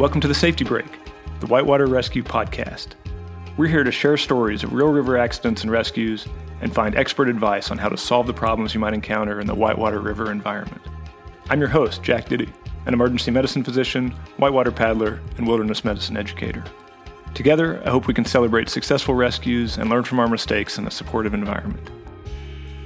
Welcome 0.00 0.22
to 0.22 0.28
the 0.28 0.34
Safety 0.34 0.64
Break, 0.64 0.98
the 1.40 1.46
Whitewater 1.46 1.86
Rescue 1.86 2.22
Podcast. 2.22 2.94
We're 3.58 3.66
here 3.66 3.84
to 3.84 3.92
share 3.92 4.16
stories 4.16 4.64
of 4.64 4.72
real 4.72 4.88
river 4.88 5.18
accidents 5.18 5.60
and 5.60 5.70
rescues 5.70 6.26
and 6.62 6.74
find 6.74 6.96
expert 6.96 7.28
advice 7.28 7.70
on 7.70 7.76
how 7.76 7.90
to 7.90 7.98
solve 7.98 8.26
the 8.26 8.32
problems 8.32 8.72
you 8.72 8.80
might 8.80 8.94
encounter 8.94 9.38
in 9.40 9.46
the 9.46 9.54
Whitewater 9.54 10.00
River 10.00 10.32
environment. 10.32 10.80
I'm 11.50 11.60
your 11.60 11.68
host, 11.68 12.02
Jack 12.02 12.30
Diddy, 12.30 12.50
an 12.86 12.94
emergency 12.94 13.30
medicine 13.30 13.62
physician, 13.62 14.12
whitewater 14.38 14.72
paddler, 14.72 15.20
and 15.36 15.46
wilderness 15.46 15.84
medicine 15.84 16.16
educator. 16.16 16.64
Together, 17.34 17.82
I 17.84 17.90
hope 17.90 18.06
we 18.06 18.14
can 18.14 18.24
celebrate 18.24 18.70
successful 18.70 19.14
rescues 19.14 19.76
and 19.76 19.90
learn 19.90 20.04
from 20.04 20.18
our 20.18 20.28
mistakes 20.28 20.78
in 20.78 20.86
a 20.86 20.90
supportive 20.90 21.34
environment. 21.34 21.90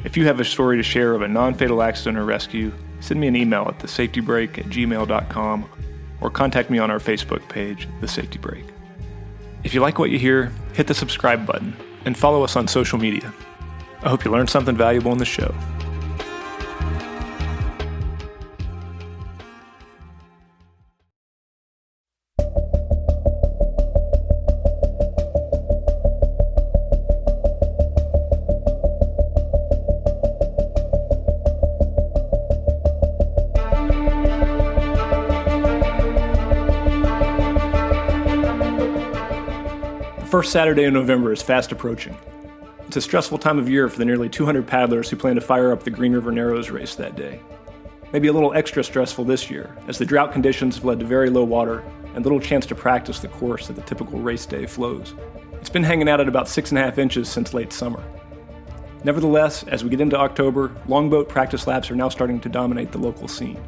If 0.02 0.16
you 0.16 0.26
have 0.26 0.40
a 0.40 0.44
story 0.44 0.78
to 0.78 0.82
share 0.82 1.14
of 1.14 1.22
a 1.22 1.28
non 1.28 1.54
fatal 1.54 1.80
accident 1.80 2.18
or 2.18 2.24
rescue, 2.24 2.72
send 2.98 3.20
me 3.20 3.28
an 3.28 3.36
email 3.36 3.66
at 3.68 3.78
thesafetybreak 3.78 4.58
at 4.58 4.64
gmail.com 4.64 5.68
or 6.20 6.30
contact 6.30 6.70
me 6.70 6.78
on 6.78 6.90
our 6.90 6.98
Facebook 6.98 7.48
page, 7.48 7.88
The 8.00 8.08
Safety 8.08 8.38
Break. 8.38 8.64
If 9.62 9.74
you 9.74 9.80
like 9.80 9.98
what 9.98 10.10
you 10.10 10.18
hear, 10.18 10.52
hit 10.74 10.86
the 10.86 10.94
subscribe 10.94 11.46
button 11.46 11.76
and 12.04 12.16
follow 12.16 12.42
us 12.42 12.56
on 12.56 12.68
social 12.68 12.98
media. 12.98 13.32
I 14.02 14.10
hope 14.10 14.24
you 14.24 14.30
learned 14.30 14.50
something 14.50 14.76
valuable 14.76 15.12
in 15.12 15.18
the 15.18 15.24
show. 15.24 15.54
First 40.44 40.52
Saturday 40.52 40.84
in 40.84 40.92
November 40.92 41.32
is 41.32 41.40
fast 41.40 41.72
approaching. 41.72 42.14
It's 42.86 42.98
a 42.98 43.00
stressful 43.00 43.38
time 43.38 43.58
of 43.58 43.66
year 43.66 43.88
for 43.88 43.96
the 43.96 44.04
nearly 44.04 44.28
200 44.28 44.66
paddlers 44.66 45.08
who 45.08 45.16
plan 45.16 45.36
to 45.36 45.40
fire 45.40 45.72
up 45.72 45.82
the 45.82 45.90
Green 45.90 46.12
River 46.12 46.30
Narrows 46.30 46.68
race 46.68 46.94
that 46.96 47.16
day. 47.16 47.40
Maybe 48.12 48.28
a 48.28 48.32
little 48.34 48.52
extra 48.52 48.84
stressful 48.84 49.24
this 49.24 49.50
year, 49.50 49.74
as 49.88 49.96
the 49.96 50.04
drought 50.04 50.32
conditions 50.32 50.74
have 50.74 50.84
led 50.84 51.00
to 51.00 51.06
very 51.06 51.30
low 51.30 51.44
water 51.44 51.82
and 52.14 52.22
little 52.22 52.40
chance 52.40 52.66
to 52.66 52.74
practice 52.74 53.20
the 53.20 53.28
course 53.28 53.68
that 53.68 53.72
the 53.72 53.80
typical 53.80 54.18
race 54.18 54.44
day 54.44 54.66
flows. 54.66 55.14
It's 55.54 55.70
been 55.70 55.82
hanging 55.82 56.10
out 56.10 56.20
at 56.20 56.28
about 56.28 56.46
six 56.46 56.72
and 56.72 56.78
a 56.78 56.82
half 56.82 56.98
inches 56.98 57.26
since 57.26 57.54
late 57.54 57.72
summer. 57.72 58.04
Nevertheless, 59.02 59.62
as 59.62 59.82
we 59.82 59.88
get 59.88 60.02
into 60.02 60.18
October, 60.18 60.76
longboat 60.86 61.26
practice 61.26 61.66
laps 61.66 61.90
are 61.90 61.96
now 61.96 62.10
starting 62.10 62.38
to 62.40 62.50
dominate 62.50 62.92
the 62.92 62.98
local 62.98 63.28
scene. 63.28 63.64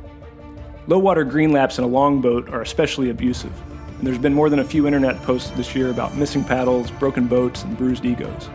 Low 0.88 0.98
water 0.98 1.24
green 1.24 1.52
laps 1.52 1.78
in 1.78 1.84
a 1.84 1.88
longboat 1.88 2.50
are 2.50 2.60
especially 2.60 3.08
abusive, 3.08 3.54
and 3.98 4.06
there's 4.06 4.18
been 4.18 4.34
more 4.34 4.50
than 4.50 4.58
a 4.58 4.64
few 4.64 4.86
internet 4.86 5.22
posts 5.22 5.50
this 5.50 5.74
year 5.74 5.90
about 5.90 6.16
missing 6.16 6.44
paddles, 6.44 6.90
broken 6.90 7.26
boats, 7.26 7.62
and 7.62 7.76
bruised 7.76 8.04
egos. 8.04 8.48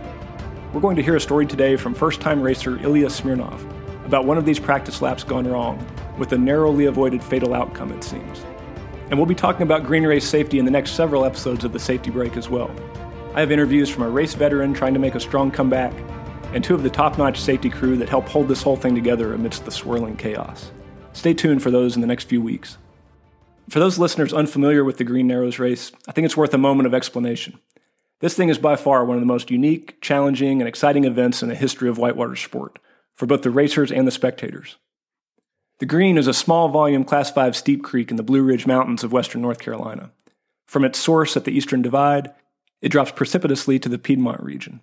We're 0.74 0.82
going 0.82 0.96
to 0.96 1.04
hear 1.04 1.16
a 1.16 1.22
story 1.22 1.46
today 1.46 1.76
from 1.76 1.94
first 1.94 2.22
time 2.22 2.42
racer 2.42 2.78
Ilya 2.84 3.10
Smirnov 3.10 3.66
about 4.06 4.26
one 4.26 4.38
of 4.38 4.46
these 4.46 4.60
practice 4.60 5.02
laps 5.02 5.24
gone 5.24 5.48
wrong, 5.48 5.86
with 6.18 6.34
a 6.34 6.38
narrowly 6.38 6.86
avoided 6.86 7.24
fatal 7.24 7.54
outcome, 7.54 7.92
it 7.92 8.04
seems. 8.04 8.44
And 9.10 9.18
we'll 9.18 9.26
be 9.26 9.36
talking 9.36 9.62
about 9.62 9.86
green 9.86 10.04
race 10.04 10.28
safety 10.28 10.60
in 10.60 10.66
the 10.66 10.72
next 10.72 10.92
several 10.92 11.24
episodes 11.24 11.64
of 11.64 11.74
the 11.74 11.80
Safety 11.80 12.12
Break 12.12 12.36
as 12.36 12.50
well. 12.50 12.70
I 13.34 13.40
have 13.40 13.52
interviews 13.52 13.90
from 13.90 14.04
a 14.04 14.10
race 14.10 14.34
veteran 14.34 14.74
trying 14.74 14.94
to 14.94 15.00
make 15.00 15.16
a 15.16 15.20
strong 15.20 15.52
comeback, 15.52 15.94
and 16.54 16.64
two 16.64 16.76
of 16.76 16.84
the 16.84 16.90
top 16.90 17.18
notch 17.18 17.40
safety 17.40 17.70
crew 17.70 17.96
that 17.98 18.10
help 18.10 18.28
hold 18.28 18.48
this 18.48 18.62
whole 18.62 18.76
thing 18.76 18.96
together 18.96 19.34
amidst 19.34 19.64
the 19.64 19.72
swirling 19.72 20.18
chaos. 20.18 20.72
Stay 21.14 21.34
tuned 21.34 21.64
for 21.64 21.72
those 21.72 21.96
in 21.96 22.02
the 22.02 22.08
next 22.08 22.26
few 22.26 22.42
weeks. 22.42 22.78
For 23.70 23.80
those 23.80 24.00
listeners 24.00 24.34
unfamiliar 24.34 24.84
with 24.84 24.98
the 24.98 25.04
Green 25.04 25.28
Narrows 25.28 25.60
race, 25.60 25.92
I 26.08 26.12
think 26.12 26.26
it's 26.26 26.38
worth 26.38 26.54
a 26.54 26.58
moment 26.58 26.88
of 26.88 26.94
explanation. 26.94 27.60
This 28.20 28.36
thing 28.36 28.50
is 28.50 28.58
by 28.58 28.76
far 28.76 29.04
one 29.06 29.18
of 29.18 29.22
the 29.22 29.28
most 29.28 29.50
unique, 29.50 30.00
challenging, 30.02 30.62
and 30.62 30.68
exciting 30.68 31.06
events 31.06 31.42
in 31.42 31.50
the 31.50 31.56
history 31.56 31.90
of 31.90 31.98
whitewater 31.98 32.36
sport, 32.36 32.80
for 33.16 33.26
both 33.26 33.42
the 33.42 33.50
racers 33.50 33.92
and 33.92 34.08
the 34.08 34.12
spectators. 34.12 34.78
The 35.80 35.86
Green 35.88 36.18
is 36.18 36.28
a 36.28 36.34
small 36.34 36.70
volume 36.70 37.04
Class 37.04 37.32
5 37.32 37.56
steep 37.56 37.84
creek 37.84 38.12
in 38.12 38.18
the 38.18 38.24
Blue 38.24 38.44
Ridge 38.44 38.68
Mountains 38.68 39.04
of 39.04 39.12
western 39.12 39.42
North 39.42 39.60
Carolina. 39.60 40.12
From 40.68 40.86
its 40.86 41.00
source 41.00 41.36
at 41.36 41.46
the 41.46 41.52
Eastern 41.52 41.82
Divide, 41.82 42.32
it 42.82 42.90
drops 42.90 43.12
precipitously 43.12 43.80
to 43.80 43.90
the 43.90 43.98
Piedmont 43.98 44.44
region. 44.44 44.82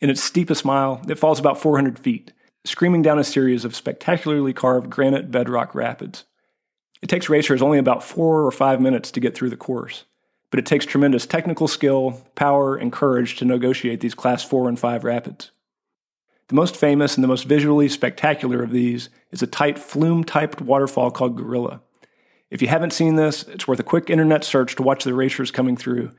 In 0.00 0.08
its 0.08 0.22
steepest 0.22 0.64
mile, 0.64 1.02
it 1.08 1.18
falls 1.18 1.38
about 1.38 1.60
400 1.60 1.98
feet, 1.98 2.32
screaming 2.64 3.02
down 3.02 3.18
a 3.18 3.24
series 3.24 3.64
of 3.64 3.76
spectacularly 3.76 4.52
carved 4.52 4.88
granite 4.88 5.30
bedrock 5.30 5.74
rapids. 5.74 6.24
It 7.02 7.08
takes 7.08 7.28
racers 7.28 7.60
only 7.60 7.78
about 7.78 8.04
four 8.04 8.46
or 8.46 8.50
five 8.52 8.80
minutes 8.80 9.10
to 9.10 9.20
get 9.20 9.34
through 9.34 9.50
the 9.50 9.56
course, 9.56 10.04
but 10.50 10.60
it 10.60 10.66
takes 10.66 10.86
tremendous 10.86 11.26
technical 11.26 11.66
skill, 11.66 12.22
power, 12.36 12.76
and 12.76 12.92
courage 12.92 13.36
to 13.36 13.44
negotiate 13.44 14.00
these 14.00 14.14
Class 14.14 14.44
4 14.44 14.68
and 14.68 14.78
5 14.78 15.02
rapids. 15.02 15.50
The 16.48 16.54
most 16.54 16.76
famous 16.76 17.16
and 17.16 17.24
the 17.24 17.28
most 17.28 17.44
visually 17.44 17.88
spectacular 17.88 18.62
of 18.62 18.70
these 18.70 19.08
is 19.30 19.42
a 19.42 19.46
tight 19.46 19.78
flume 19.78 20.22
typed 20.22 20.60
waterfall 20.60 21.10
called 21.10 21.36
Gorilla. 21.36 21.80
If 22.50 22.62
you 22.62 22.68
haven't 22.68 22.92
seen 22.92 23.16
this, 23.16 23.44
it's 23.44 23.66
worth 23.66 23.80
a 23.80 23.84
quick 23.84 24.10
internet 24.10 24.44
search 24.44 24.76
to 24.76 24.82
watch 24.82 25.04
the 25.04 25.14
racers 25.14 25.50
coming 25.50 25.76
through 25.76 26.12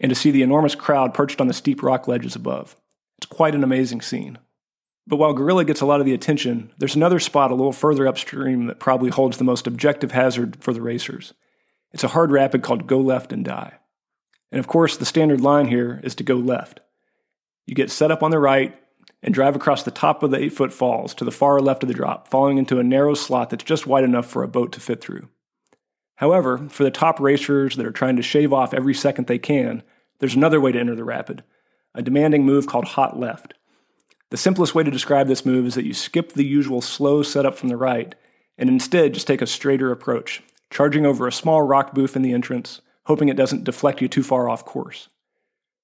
and 0.00 0.10
to 0.10 0.16
see 0.16 0.32
the 0.32 0.42
enormous 0.42 0.74
crowd 0.74 1.14
perched 1.14 1.40
on 1.40 1.46
the 1.46 1.54
steep 1.54 1.82
rock 1.82 2.08
ledges 2.08 2.34
above. 2.34 2.76
It's 3.18 3.26
quite 3.26 3.54
an 3.54 3.62
amazing 3.62 4.00
scene. 4.00 4.38
But 5.06 5.16
while 5.16 5.32
Gorilla 5.32 5.64
gets 5.64 5.80
a 5.80 5.86
lot 5.86 6.00
of 6.00 6.06
the 6.06 6.14
attention, 6.14 6.72
there's 6.78 6.94
another 6.94 7.18
spot 7.18 7.50
a 7.50 7.54
little 7.54 7.72
further 7.72 8.06
upstream 8.06 8.66
that 8.66 8.78
probably 8.78 9.10
holds 9.10 9.36
the 9.36 9.44
most 9.44 9.66
objective 9.66 10.12
hazard 10.12 10.56
for 10.62 10.72
the 10.72 10.80
racers. 10.80 11.34
It's 11.92 12.04
a 12.04 12.08
hard 12.08 12.30
rapid 12.30 12.62
called 12.62 12.86
Go 12.86 13.00
Left 13.00 13.32
and 13.32 13.44
Die. 13.44 13.72
And 14.50 14.58
of 14.58 14.66
course, 14.66 14.96
the 14.96 15.06
standard 15.06 15.40
line 15.40 15.66
here 15.66 16.00
is 16.04 16.14
to 16.16 16.24
go 16.24 16.36
left. 16.36 16.80
You 17.66 17.74
get 17.74 17.90
set 17.90 18.10
up 18.10 18.22
on 18.22 18.30
the 18.30 18.38
right 18.38 18.78
and 19.22 19.34
drive 19.34 19.56
across 19.56 19.82
the 19.82 19.90
top 19.90 20.22
of 20.22 20.30
the 20.30 20.38
eight 20.38 20.52
foot 20.52 20.72
falls 20.72 21.14
to 21.14 21.24
the 21.24 21.30
far 21.30 21.60
left 21.60 21.82
of 21.82 21.88
the 21.88 21.94
drop, 21.94 22.28
falling 22.28 22.58
into 22.58 22.78
a 22.78 22.84
narrow 22.84 23.14
slot 23.14 23.50
that's 23.50 23.64
just 23.64 23.86
wide 23.86 24.04
enough 24.04 24.26
for 24.26 24.42
a 24.42 24.48
boat 24.48 24.72
to 24.72 24.80
fit 24.80 25.00
through. 25.00 25.28
However, 26.16 26.68
for 26.68 26.84
the 26.84 26.90
top 26.90 27.18
racers 27.20 27.76
that 27.76 27.86
are 27.86 27.92
trying 27.92 28.16
to 28.16 28.22
shave 28.22 28.52
off 28.52 28.74
every 28.74 28.94
second 28.94 29.26
they 29.26 29.38
can, 29.38 29.82
there's 30.18 30.34
another 30.34 30.60
way 30.60 30.72
to 30.72 30.78
enter 30.78 30.94
the 30.94 31.04
rapid 31.04 31.42
a 31.94 32.00
demanding 32.00 32.46
move 32.46 32.66
called 32.66 32.86
hot 32.86 33.20
left. 33.20 33.52
The 34.32 34.38
simplest 34.38 34.74
way 34.74 34.82
to 34.82 34.90
describe 34.90 35.28
this 35.28 35.44
move 35.44 35.66
is 35.66 35.74
that 35.74 35.84
you 35.84 35.92
skip 35.92 36.32
the 36.32 36.42
usual 36.42 36.80
slow 36.80 37.22
setup 37.22 37.54
from 37.54 37.68
the 37.68 37.76
right 37.76 38.14
and 38.56 38.70
instead 38.70 39.12
just 39.12 39.26
take 39.26 39.42
a 39.42 39.46
straighter 39.46 39.92
approach, 39.92 40.42
charging 40.70 41.04
over 41.04 41.28
a 41.28 41.32
small 41.32 41.60
rock 41.60 41.92
boof 41.92 42.16
in 42.16 42.22
the 42.22 42.32
entrance, 42.32 42.80
hoping 43.04 43.28
it 43.28 43.36
doesn't 43.36 43.64
deflect 43.64 44.00
you 44.00 44.08
too 44.08 44.22
far 44.22 44.48
off 44.48 44.64
course. 44.64 45.10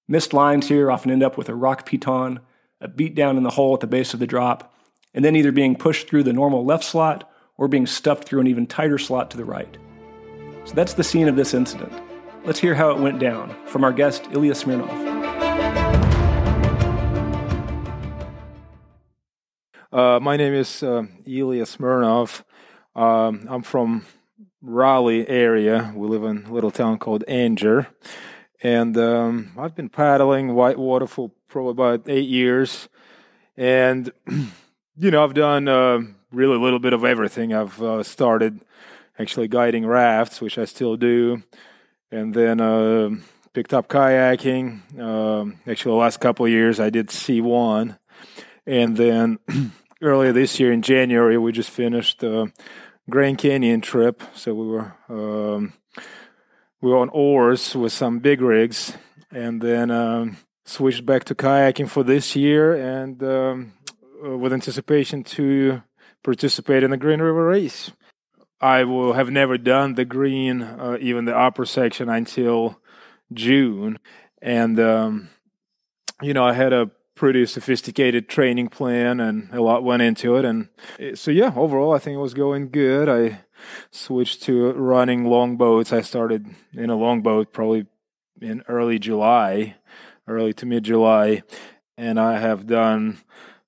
Missed 0.09 0.33
lines 0.33 0.67
here 0.67 0.91
often 0.91 1.11
end 1.11 1.23
up 1.23 1.37
with 1.37 1.51
a 1.51 1.55
rock 1.55 1.87
piton, 1.87 2.39
a 2.81 2.89
beat 2.89 3.15
down 3.15 3.37
in 3.37 3.43
the 3.43 3.51
hole 3.51 3.75
at 3.75 3.81
the 3.81 3.87
base 3.87 4.15
of 4.15 4.21
the 4.21 4.27
drop, 4.27 4.75
and 5.13 5.23
then 5.23 5.37
either 5.37 5.53
being 5.53 5.77
pushed 5.77 6.09
through 6.09 6.23
the 6.23 6.33
normal 6.33 6.65
left 6.65 6.85
slot 6.85 7.31
or 7.59 7.69
being 7.69 7.87
stuffed 7.87 8.25
through 8.25 8.41
an 8.41 8.47
even 8.47 8.67
tighter 8.67 8.97
slot 8.97 9.31
to 9.31 9.37
the 9.37 9.45
right. 9.45 9.77
So 10.65 10.73
that's 10.73 10.95
the 10.95 11.05
scene 11.05 11.29
of 11.29 11.37
this 11.37 11.53
incident. 11.53 11.93
Let's 12.47 12.61
hear 12.61 12.75
how 12.75 12.93
it 12.93 12.99
went 12.99 13.19
down 13.19 13.55
from 13.67 13.85
our 13.85 13.93
guest, 13.93 14.27
Ilya 14.33 14.55
Smirnov. 14.55 15.18
Uh, 19.91 20.21
my 20.21 20.37
name 20.37 20.53
is 20.53 20.83
uh, 20.83 21.05
Ilya 21.25 21.65
Smirnov. 21.65 22.45
Um, 22.95 23.47
I'm 23.49 23.63
from 23.63 24.05
Raleigh 24.61 25.27
area. 25.27 25.93
We 25.97 26.07
live 26.09 26.25
in 26.25 26.45
a 26.45 26.53
little 26.53 26.71
town 26.71 26.99
called 26.99 27.25
Angier. 27.27 27.87
And 28.63 28.99
um, 28.99 29.53
I've 29.57 29.75
been 29.75 29.89
paddling 29.89 30.55
whitewater 30.55 31.07
for 31.07 31.31
probably 31.49 31.71
about 31.71 32.03
eight 32.07 32.29
years. 32.29 32.91
And, 33.57 34.13
you 34.99 35.11
know, 35.11 35.25
I've 35.25 35.33
done 35.33 35.69
uh, 35.69 36.01
really 36.33 36.57
a 36.57 36.61
little 36.61 36.81
bit 36.81 36.93
of 36.93 37.03
everything. 37.03 37.55
I've 37.55 37.81
uh, 37.81 38.03
started 38.03 38.61
actually 39.19 39.49
guiding 39.49 39.87
rafts, 39.87 40.43
which 40.43 40.59
I 40.59 40.67
still 40.67 40.99
do. 40.99 41.43
And 42.11 42.35
then 42.35 42.61
uh, 42.61 43.09
picked 43.55 43.73
up 43.73 43.89
kayaking. 43.89 45.01
Um, 45.01 45.61
actually, 45.67 45.93
the 45.93 46.01
last 46.01 46.21
couple 46.21 46.45
of 46.45 46.53
years 46.53 46.79
I 46.79 46.91
did 46.91 47.09
C1 47.09 47.97
and 48.69 48.97
then 48.99 49.39
earlier 50.03 50.33
this 50.33 50.61
year 50.61 50.73
in 50.73 50.83
January, 50.83 51.39
we 51.39 51.53
just 51.53 51.71
finished 51.71 52.21
the 52.21 52.53
Grand 53.09 53.39
Canyon 53.39 53.81
trip. 53.81 54.23
So 54.35 54.55
we 54.55 54.67
were 54.67 54.95
um, 55.09 55.73
we 56.83 56.91
were 56.91 56.99
on 56.99 57.09
oars 57.09 57.75
with 57.75 57.93
some 57.93 58.19
big 58.19 58.43
rigs, 58.43 58.93
and 59.33 59.63
then 59.63 59.91
um, 59.91 60.37
switched 60.67 61.07
back 61.07 61.25
to 61.25 61.35
kayaking 61.35 61.89
for 61.89 62.05
this 62.05 62.37
year, 62.37 62.75
and 62.75 63.23
um, 63.23 63.73
uh, 64.25 64.37
with 64.37 64.53
anticipation 64.53 65.25
to 65.25 65.83
participate 66.23 66.83
in 66.83 66.91
the 66.91 66.99
Green 66.99 67.21
River 67.21 67.47
Race. 67.47 67.91
I 68.61 68.85
will 68.85 69.15
have 69.15 69.31
never 69.31 69.57
done 69.57 69.95
the 69.95 70.05
green, 70.05 70.63
uh, 70.63 70.99
even 71.01 71.25
the 71.25 71.37
upper 71.37 71.65
section, 71.65 72.11
until 72.11 72.79
June, 73.33 73.99
and 74.43 74.79
um, 74.79 75.31
you 76.21 76.35
know 76.35 76.45
I 76.45 76.53
had 76.53 76.75
a 76.75 76.91
pretty 77.19 77.45
sophisticated 77.45 78.29
training 78.29 78.69
plan 78.69 79.19
and 79.19 79.53
a 79.53 79.61
lot 79.61 79.83
went 79.83 80.01
into 80.01 80.37
it 80.37 80.45
and 80.45 80.69
so 81.15 81.33
yeah 81.33 81.53
overall 81.57 81.93
i 81.93 81.99
think 81.99 82.15
it 82.15 82.21
was 82.21 82.33
going 82.33 82.71
good 82.71 83.09
i 83.09 83.41
switched 83.91 84.43
to 84.45 84.73
running 84.73 85.25
longboats. 85.25 85.93
I 85.93 86.01
started 86.01 86.47
in 86.73 86.91
a 86.91 86.97
longboat 86.97 87.53
probably 87.53 87.87
in 88.41 88.63
early 88.69 88.99
July, 88.99 89.77
early 90.27 90.53
to 90.55 90.67
mid 90.67 90.85
July, 90.85 91.43
and 91.97 92.19
I 92.21 92.39
have 92.39 92.67
done 92.67 93.19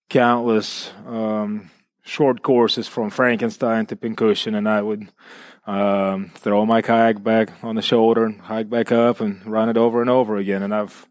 countless 0.09 0.93
um, 1.07 1.71
short 2.03 2.43
courses 2.43 2.89
from 2.89 3.11
Frankenstein 3.11 3.87
to 3.87 3.97
Pincushion, 3.97 4.55
and 4.55 4.69
I 4.69 4.83
would 4.83 5.09
um, 5.67 6.31
throw 6.35 6.65
my 6.67 6.83
kayak 6.83 7.23
back 7.23 7.53
on 7.63 7.77
the 7.77 7.83
shoulder 7.83 8.25
and 8.25 8.41
hike 8.43 8.71
back 8.71 8.93
up 8.93 9.21
and 9.21 9.45
run 9.47 9.69
it 9.69 9.77
over 9.77 10.01
and 10.01 10.11
over 10.11 10.37
again. 10.37 10.63
And 10.63 10.75
I've 10.75 11.07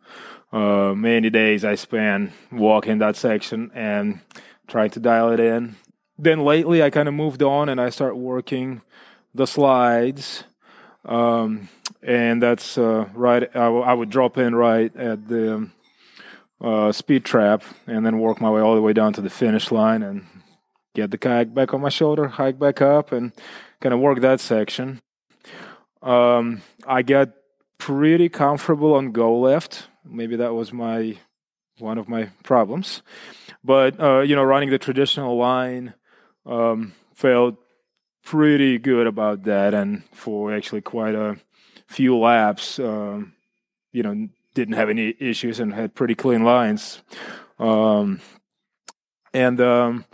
uh, 0.51 0.93
many 0.95 1.29
days 1.29 1.63
I 1.63 1.75
spent 1.75 2.31
walking 2.51 2.99
that 2.99 3.15
section 3.15 3.71
and 3.73 4.21
trying 4.67 4.89
to 4.91 4.99
dial 4.99 5.31
it 5.31 5.39
in. 5.39 5.75
Then 6.17 6.43
lately, 6.43 6.83
I 6.83 6.89
kind 6.89 7.07
of 7.07 7.13
moved 7.13 7.43
on 7.43 7.69
and 7.69 7.79
I 7.79 7.89
start 7.89 8.17
working 8.17 8.81
the 9.33 9.47
slides. 9.47 10.43
Um, 11.05 11.69
and 12.01 12.41
that's 12.41 12.77
uh, 12.77 13.07
right. 13.13 13.43
I, 13.43 13.65
w- 13.65 13.83
I 13.83 13.93
would 13.93 14.09
drop 14.09 14.37
in 14.37 14.55
right 14.55 14.95
at 14.95 15.27
the 15.27 15.69
uh, 16.61 16.91
speed 16.91 17.25
trap 17.25 17.63
and 17.87 18.05
then 18.05 18.19
work 18.19 18.41
my 18.41 18.49
way 18.49 18.61
all 18.61 18.75
the 18.75 18.81
way 18.81 18.93
down 18.93 19.13
to 19.13 19.21
the 19.21 19.29
finish 19.29 19.71
line 19.71 20.03
and 20.03 20.25
get 20.93 21.11
the 21.11 21.17
kayak 21.17 21.53
back 21.53 21.73
on 21.73 21.81
my 21.81 21.89
shoulder, 21.89 22.27
hike 22.27 22.59
back 22.59 22.81
up, 22.81 23.11
and 23.11 23.31
kind 23.81 23.93
of 23.93 23.99
work 23.99 24.19
that 24.21 24.39
section. 24.39 25.01
Um, 26.01 26.61
I 26.85 27.01
got 27.01 27.29
pretty 27.77 28.29
comfortable 28.29 28.93
on 28.93 29.11
go 29.11 29.37
left. 29.37 29.87
Maybe 30.09 30.35
that 30.37 30.53
was 30.53 30.73
my 30.73 31.17
one 31.77 31.97
of 31.97 32.09
my 32.09 32.29
problems, 32.43 33.01
but 33.63 33.99
uh, 33.99 34.19
you 34.19 34.35
know, 34.35 34.43
running 34.43 34.69
the 34.69 34.77
traditional 34.77 35.37
line 35.37 35.93
um, 36.45 36.93
pretty 38.23 38.77
good 38.77 39.07
about 39.07 39.43
that, 39.43 39.73
and 39.73 40.03
for 40.13 40.53
actually 40.53 40.81
quite 40.81 41.15
a 41.15 41.37
few 41.87 42.17
laps, 42.17 42.79
um, 42.79 43.33
you 43.91 44.03
know, 44.03 44.29
didn't 44.53 44.75
have 44.75 44.89
any 44.89 45.15
issues 45.19 45.59
and 45.59 45.73
had 45.73 45.95
pretty 45.95 46.15
clean 46.15 46.43
lines. 46.43 47.01
Um, 47.57 48.21
and 49.33 49.59
um, 49.59 50.05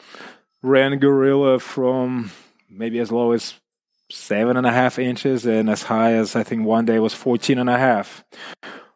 ran 0.61 0.97
gorilla 0.99 1.59
from 1.59 2.31
maybe 2.69 2.99
as 2.99 3.11
low 3.11 3.31
as 3.31 3.55
seven 4.09 4.55
and 4.55 4.65
a 4.65 4.71
half 4.71 4.97
inches 4.97 5.45
and 5.45 5.69
as 5.69 5.83
high 5.83 6.13
as 6.13 6.35
I 6.35 6.43
think 6.43 6.65
one 6.65 6.85
day 6.85 6.99
was 6.99 7.13
14 7.13 7.57
and 7.59 7.69
a 7.69 7.77
half. 7.77 8.23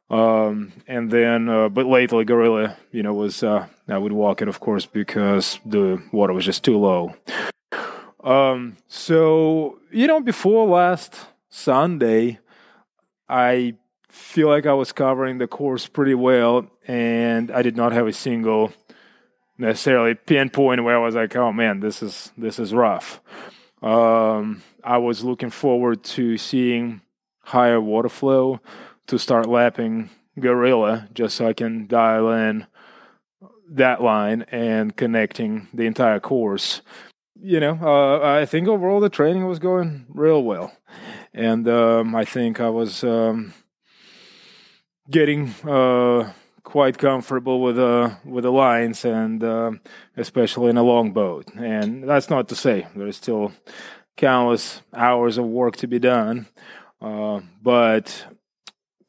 Um, 0.10 0.72
and 0.88 1.12
then, 1.12 1.50
uh, 1.50 1.70
but 1.70 1.86
lately 1.86 2.26
gorilla, 2.26 2.78
you 2.92 3.04
know, 3.04 3.14
was, 3.14 3.44
uh, 3.44 3.68
I 3.88 3.98
would 3.98 4.12
walk 4.14 4.42
it, 4.42 4.48
of 4.48 4.60
course, 4.60 4.86
because 4.86 5.60
the 5.66 6.02
water 6.12 6.34
was 6.34 6.46
just 6.46 6.64
too 6.64 6.78
low. 6.78 7.16
Um, 8.24 8.78
so, 8.88 9.80
you 9.92 10.08
know, 10.08 10.20
before 10.20 10.68
last 10.68 11.16
Sunday, 11.50 12.40
I 13.28 13.76
feel 14.10 14.48
like 14.48 14.66
I 14.66 14.74
was 14.74 14.92
covering 14.92 15.38
the 15.38 15.48
course 15.48 15.88
pretty 15.88 16.16
well 16.16 16.68
and 16.88 17.52
I 17.52 17.62
did 17.62 17.78
not 17.78 17.94
have 17.94 18.08
a 18.08 18.14
single 18.14 18.74
necessarily 19.58 20.16
pinpoint 20.16 20.84
where 20.84 20.96
I 20.96 21.04
was 21.04 21.16
like, 21.16 21.36
oh 21.36 21.52
man, 21.52 21.80
this 21.80 22.02
is 22.02 22.32
this 22.38 22.60
is 22.60 22.74
rough. 22.74 23.22
Um, 23.82 24.64
I 24.84 24.98
was 24.98 25.24
looking 25.24 25.50
forward 25.50 26.04
to 26.16 26.38
seeing 26.38 27.02
higher 27.42 27.80
water 27.80 28.10
flow 28.10 28.60
to 29.10 29.18
start 29.18 29.50
lapping 29.50 30.10
Gorilla, 30.40 31.10
just 31.14 31.36
so 31.36 31.48
I 31.48 31.54
can 31.54 31.88
dial 31.88 32.30
in 32.30 32.68
that 33.72 34.02
line 34.02 34.44
and 34.52 34.96
connecting 34.96 35.68
the 35.74 35.88
entire 35.88 36.20
course. 36.20 36.82
You 37.42 37.60
know, 37.60 37.80
uh, 37.82 38.20
I 38.40 38.46
think 38.46 38.68
overall 38.68 39.00
the 39.00 39.10
training 39.10 39.48
was 39.48 39.58
going 39.58 40.06
real 40.10 40.44
well, 40.44 40.72
and 41.34 41.68
um, 41.68 42.16
I 42.16 42.24
think 42.24 42.60
I 42.60 42.70
was 42.70 43.04
um, 43.04 43.54
getting. 45.10 45.54
Uh, 45.68 46.34
quite 46.62 47.00
comfortable 47.00 47.62
with 47.62 47.80
uh 47.80 48.12
with 48.24 48.44
the 48.44 48.52
lines 48.52 49.04
and 49.04 49.44
uh, 49.44 49.72
especially 50.18 50.70
in 50.70 50.78
a 50.78 50.84
long 50.84 51.12
boat. 51.12 51.48
And 51.56 52.08
that's 52.08 52.30
not 52.30 52.48
to 52.50 52.56
say 52.56 52.86
there's 52.96 53.18
still 53.18 53.52
countless 54.18 54.84
hours 54.94 55.40
of 55.40 55.46
work 55.46 55.78
to 55.78 55.88
be 55.88 55.98
done, 55.98 56.46
uh, 57.02 57.40
but 57.64 58.39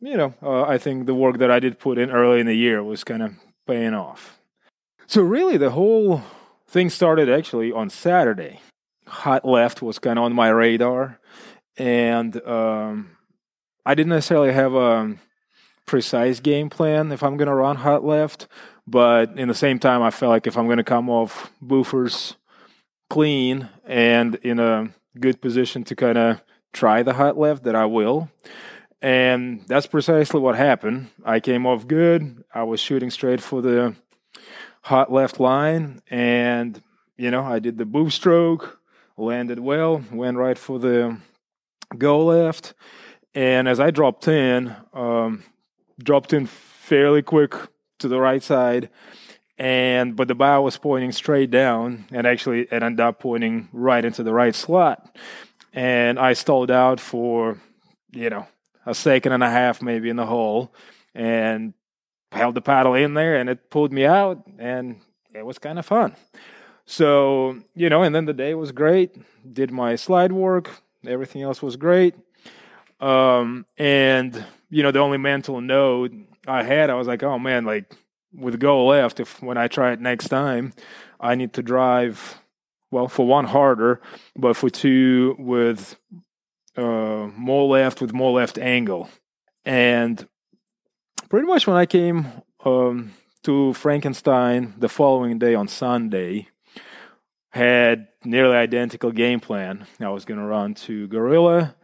you 0.00 0.16
know 0.16 0.34
uh, 0.42 0.62
I 0.62 0.78
think 0.78 1.06
the 1.06 1.14
work 1.14 1.38
that 1.38 1.50
I 1.50 1.60
did 1.60 1.78
put 1.78 1.98
in 1.98 2.10
early 2.10 2.40
in 2.40 2.46
the 2.46 2.54
year 2.54 2.82
was 2.82 3.04
kind 3.04 3.22
of 3.22 3.34
paying 3.66 3.94
off. 3.94 4.38
So 5.06 5.22
really, 5.22 5.56
the 5.56 5.70
whole 5.70 6.22
thing 6.68 6.90
started 6.90 7.28
actually 7.28 7.72
on 7.72 7.90
Saturday. 7.90 8.60
Hot 9.06 9.44
left 9.44 9.82
was 9.82 9.98
kind 9.98 10.18
of 10.18 10.24
on 10.24 10.32
my 10.32 10.48
radar, 10.48 11.18
and 11.76 12.40
um, 12.46 13.16
I 13.84 13.94
didn't 13.94 14.10
necessarily 14.10 14.52
have 14.52 14.74
a 14.74 15.16
precise 15.86 16.38
game 16.38 16.70
plan 16.70 17.10
if 17.10 17.24
I'm 17.24 17.36
going 17.36 17.48
to 17.48 17.54
run 17.54 17.76
hot 17.76 18.04
left. 18.04 18.46
But 18.86 19.36
in 19.36 19.48
the 19.48 19.54
same 19.54 19.78
time, 19.78 20.02
I 20.02 20.10
felt 20.10 20.30
like 20.30 20.46
if 20.46 20.56
I'm 20.56 20.66
going 20.66 20.78
to 20.78 20.84
come 20.84 21.10
off 21.10 21.50
Bufors 21.64 22.36
clean 23.08 23.68
and 23.84 24.36
in 24.36 24.60
a 24.60 24.90
good 25.18 25.40
position 25.40 25.82
to 25.84 25.96
kind 25.96 26.16
of 26.16 26.40
try 26.72 27.02
the 27.02 27.14
hot 27.14 27.36
left, 27.36 27.64
that 27.64 27.74
I 27.74 27.86
will. 27.86 28.30
And 29.02 29.62
that's 29.66 29.86
precisely 29.86 30.40
what 30.40 30.56
happened. 30.56 31.08
I 31.24 31.40
came 31.40 31.66
off 31.66 31.86
good. 31.86 32.44
I 32.54 32.64
was 32.64 32.80
shooting 32.80 33.10
straight 33.10 33.40
for 33.40 33.62
the 33.62 33.94
hot 34.82 35.10
left 35.10 35.40
line. 35.40 36.02
And, 36.10 36.82
you 37.16 37.30
know, 37.30 37.42
I 37.42 37.58
did 37.58 37.78
the 37.78 37.86
boof 37.86 38.12
stroke, 38.12 38.78
landed 39.16 39.60
well, 39.60 40.04
went 40.12 40.36
right 40.36 40.58
for 40.58 40.78
the 40.78 41.18
go 41.96 42.24
left. 42.24 42.74
And 43.34 43.68
as 43.68 43.80
I 43.80 43.90
dropped 43.90 44.28
in, 44.28 44.74
um, 44.92 45.44
dropped 46.02 46.32
in 46.32 46.46
fairly 46.46 47.22
quick 47.22 47.54
to 48.00 48.08
the 48.08 48.20
right 48.20 48.42
side 48.42 48.90
and 49.60 50.16
but 50.16 50.26
the 50.26 50.34
bow 50.34 50.62
was 50.62 50.78
pointing 50.78 51.12
straight 51.12 51.50
down 51.50 52.06
and 52.10 52.26
actually 52.26 52.62
it 52.62 52.82
ended 52.82 52.98
up 52.98 53.20
pointing 53.20 53.68
right 53.72 54.04
into 54.06 54.22
the 54.22 54.32
right 54.32 54.54
slot 54.54 55.14
and 55.74 56.18
i 56.18 56.32
stalled 56.32 56.70
out 56.70 56.98
for 56.98 57.58
you 58.10 58.30
know 58.30 58.46
a 58.86 58.94
second 58.94 59.32
and 59.32 59.42
a 59.42 59.50
half 59.50 59.82
maybe 59.82 60.08
in 60.08 60.16
the 60.16 60.26
hole 60.26 60.72
and 61.14 61.74
held 62.32 62.54
the 62.54 62.60
paddle 62.60 62.94
in 62.94 63.14
there 63.14 63.36
and 63.36 63.48
it 63.48 63.70
pulled 63.70 63.92
me 63.92 64.04
out 64.04 64.44
and 64.58 65.00
it 65.34 65.44
was 65.44 65.58
kind 65.58 65.78
of 65.78 65.86
fun. 65.86 66.14
So 66.86 67.58
you 67.74 67.88
know 67.88 68.02
and 68.02 68.14
then 68.14 68.24
the 68.24 68.32
day 68.32 68.54
was 68.54 68.72
great 68.72 69.16
did 69.52 69.70
my 69.70 69.96
slide 69.96 70.32
work 70.32 70.82
everything 71.06 71.42
else 71.42 71.62
was 71.62 71.76
great. 71.76 72.14
Um, 73.00 73.66
and 73.78 74.44
you 74.68 74.82
know, 74.82 74.90
the 74.90 74.98
only 75.00 75.18
mental 75.18 75.60
note 75.60 76.12
I 76.46 76.62
had, 76.62 76.90
I 76.90 76.94
was 76.94 77.08
like, 77.08 77.22
oh 77.22 77.38
man, 77.38 77.64
like 77.64 77.92
with 78.32 78.60
go 78.60 78.86
left, 78.86 79.20
if 79.20 79.42
when 79.42 79.56
I 79.56 79.68
try 79.68 79.92
it 79.92 80.00
next 80.00 80.28
time, 80.28 80.72
I 81.18 81.34
need 81.34 81.52
to 81.54 81.62
drive 81.62 82.40
well 82.90 83.08
for 83.08 83.26
one 83.26 83.46
harder, 83.46 84.00
but 84.36 84.56
for 84.56 84.70
two 84.70 85.36
with 85.38 85.96
uh, 86.76 87.28
more 87.36 87.68
left 87.68 88.00
with 88.00 88.12
more 88.12 88.32
left 88.32 88.58
angle. 88.58 89.08
And 89.64 90.26
pretty 91.28 91.46
much 91.46 91.66
when 91.66 91.76
I 91.76 91.86
came 91.86 92.26
um, 92.64 93.12
to 93.42 93.72
Frankenstein 93.74 94.74
the 94.78 94.88
following 94.88 95.38
day 95.38 95.54
on 95.54 95.68
Sunday, 95.68 96.48
had 97.50 98.08
nearly 98.24 98.56
identical 98.56 99.10
game 99.10 99.40
plan. 99.40 99.86
I 100.00 100.08
was 100.10 100.24
going 100.24 100.38
to 100.38 100.46
run 100.46 100.74
to 100.74 101.08
Gorilla 101.08 101.74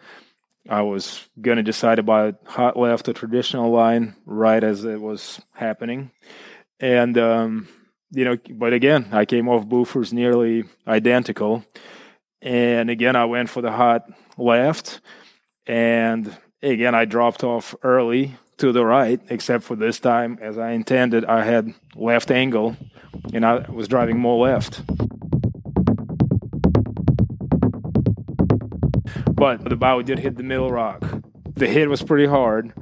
I 0.69 0.83
was 0.83 1.29
going 1.41 1.59
to 1.59 1.63
decide 1.63 1.99
about 1.99 2.37
hot 2.45 2.77
left, 2.77 3.09
a 3.09 3.13
traditional 3.13 3.71
line, 3.71 4.17
right 4.25 4.63
as 4.63 4.85
it 4.85 5.01
was 5.01 5.41
happening. 5.53 6.11
And, 6.81 7.17
um, 7.19 7.69
you 8.11 8.25
know, 8.25 8.37
but 8.51 8.73
again, 8.73 9.09
I 9.13 9.25
came 9.25 9.49
off 9.49 9.67
Bufors 9.67 10.13
nearly 10.13 10.65
identical. 10.87 11.65
And 12.47 12.91
again, 12.91 13.17
I 13.17 13.25
went 13.25 13.51
for 13.51 13.61
the 13.61 13.73
hot 13.73 14.09
left. 14.39 15.01
And 15.67 16.35
again, 16.63 16.95
I 16.95 17.05
dropped 17.05 17.43
off 17.43 17.75
early 17.83 18.37
to 18.59 18.71
the 18.71 18.87
right, 18.87 19.21
except 19.29 19.65
for 19.65 19.75
this 19.75 19.99
time, 19.99 20.39
as 20.41 20.57
I 20.57 20.71
intended, 20.71 21.25
I 21.25 21.45
had 21.45 21.75
left 21.97 22.31
angle 22.31 22.77
and 23.35 23.45
I 23.45 23.69
was 23.69 23.89
driving 23.89 24.19
more 24.19 24.47
left. 24.47 24.81
but 29.37 29.63
the 29.69 29.77
bow 29.77 30.01
did 30.03 30.19
hit 30.19 30.37
the 30.37 30.43
middle 30.43 30.71
rock. 30.71 31.05
The 31.55 31.67
hit 31.67 31.91
was 31.91 32.03
pretty 32.03 32.27
hard, 32.27 32.73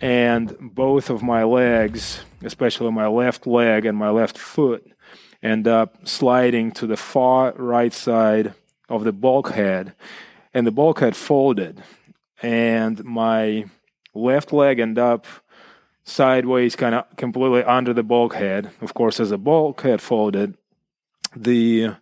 and 0.00 0.56
both 0.60 1.10
of 1.10 1.22
my 1.22 1.42
legs, 1.42 2.20
especially 2.44 2.92
my 2.92 3.08
left 3.08 3.46
leg 3.46 3.84
and 3.84 3.98
my 3.98 4.10
left 4.10 4.38
foot, 4.38 4.86
end 5.42 5.66
up 5.66 6.06
sliding 6.06 6.70
to 6.72 6.86
the 6.86 6.96
far 6.96 7.52
right 7.56 7.92
side 7.92 8.54
of 8.88 9.04
the 9.04 9.12
bulkhead, 9.12 9.94
and 10.54 10.66
the 10.66 10.70
bulkhead 10.70 11.16
folded, 11.16 11.82
and 12.42 13.04
my 13.04 13.64
left 14.14 14.52
leg 14.52 14.78
ended 14.78 14.98
up 14.98 15.26
sideways, 16.04 16.76
kind 16.76 16.94
of 16.94 17.16
completely 17.16 17.64
under 17.64 17.92
the 17.92 18.02
bulkhead. 18.02 18.70
Of 18.80 18.94
course, 18.94 19.20
as 19.20 19.30
the 19.30 19.38
bulkhead 19.38 20.00
folded, 20.00 20.56
the 21.34 21.96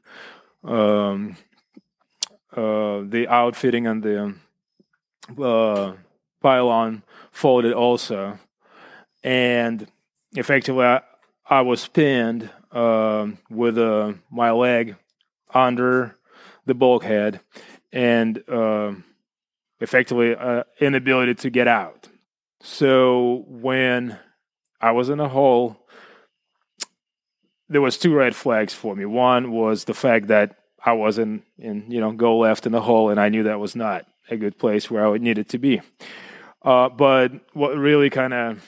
um, 0.62 1.36
uh, 2.54 3.02
the 3.02 3.26
outfitting 3.28 3.86
and 3.86 4.02
the 4.02 4.34
uh, 5.42 5.94
pylon 6.40 7.02
folded 7.32 7.72
also, 7.72 8.38
and 9.22 9.86
effectively 10.36 10.84
I, 10.84 11.00
I 11.48 11.62
was 11.62 11.88
pinned 11.88 12.50
uh, 12.70 13.28
with 13.50 13.76
my 14.30 14.50
leg 14.50 14.96
under 15.52 16.16
the 16.66 16.74
bulkhead 16.74 17.40
and 17.92 18.42
uh, 18.48 18.92
effectively 19.80 20.34
uh, 20.34 20.64
inability 20.80 21.34
to 21.34 21.50
get 21.50 21.68
out. 21.68 22.08
So 22.60 23.44
when 23.46 24.18
I 24.80 24.92
was 24.92 25.08
in 25.08 25.20
a 25.20 25.28
hole, 25.28 25.76
there 27.68 27.80
was 27.80 27.98
two 27.98 28.14
red 28.14 28.34
flags 28.34 28.74
for 28.74 28.94
me. 28.94 29.04
One 29.04 29.52
was 29.52 29.84
the 29.84 29.94
fact 29.94 30.28
that 30.28 30.56
I 30.84 30.92
wasn't 30.92 31.44
in, 31.58 31.90
you 31.90 32.00
know, 32.00 32.12
go 32.12 32.38
left 32.38 32.66
in 32.66 32.72
the 32.72 32.82
hole, 32.82 33.10
and 33.10 33.18
I 33.18 33.28
knew 33.28 33.44
that 33.44 33.58
was 33.58 33.74
not 33.74 34.06
a 34.30 34.36
good 34.36 34.58
place 34.58 34.90
where 34.90 35.06
I 35.06 35.16
needed 35.18 35.48
to 35.50 35.58
be. 35.58 35.80
Uh, 36.62 36.88
but 36.88 37.32
what 37.52 37.76
really 37.76 38.10
kind 38.10 38.34
of 38.34 38.64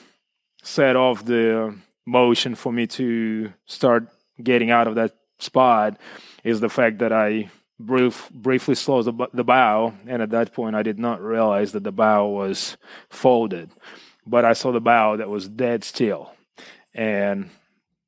set 0.63 0.95
off 0.95 1.25
the 1.25 1.75
motion 2.05 2.55
for 2.55 2.71
me 2.71 2.87
to 2.87 3.53
start 3.65 4.07
getting 4.41 4.71
out 4.71 4.87
of 4.87 4.95
that 4.95 5.15
spot 5.39 5.97
is 6.43 6.59
the 6.59 6.69
fact 6.69 6.99
that 6.99 7.11
I 7.11 7.49
brief, 7.79 8.29
briefly 8.31 8.75
slowed 8.75 9.05
the, 9.05 9.27
the 9.33 9.43
bow, 9.43 9.93
and 10.07 10.21
at 10.21 10.31
that 10.31 10.53
point 10.53 10.75
I 10.75 10.83
did 10.83 10.99
not 10.99 11.21
realize 11.21 11.71
that 11.71 11.83
the 11.83 11.91
bow 11.91 12.27
was 12.27 12.77
folded. 13.09 13.71
But 14.25 14.45
I 14.45 14.53
saw 14.53 14.71
the 14.71 14.81
bow 14.81 15.17
that 15.17 15.29
was 15.29 15.47
dead 15.47 15.83
still, 15.83 16.31
and 16.93 17.49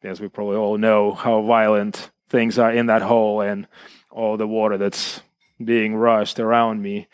as 0.04 0.22
we 0.22 0.28
probably 0.28 0.58
all 0.58 0.78
know, 0.78 1.14
how 1.14 1.42
violent 1.42 2.10
things 2.30 2.58
are 2.58 2.72
in 2.72 2.86
that 2.88 3.02
hole 3.02 3.42
and 3.42 3.68
all 4.12 4.38
the 4.38 4.48
water 4.48 4.78
that's 4.78 5.22
being 5.64 5.96
rushed 5.96 6.40
around 6.40 6.82
me. 6.82 7.08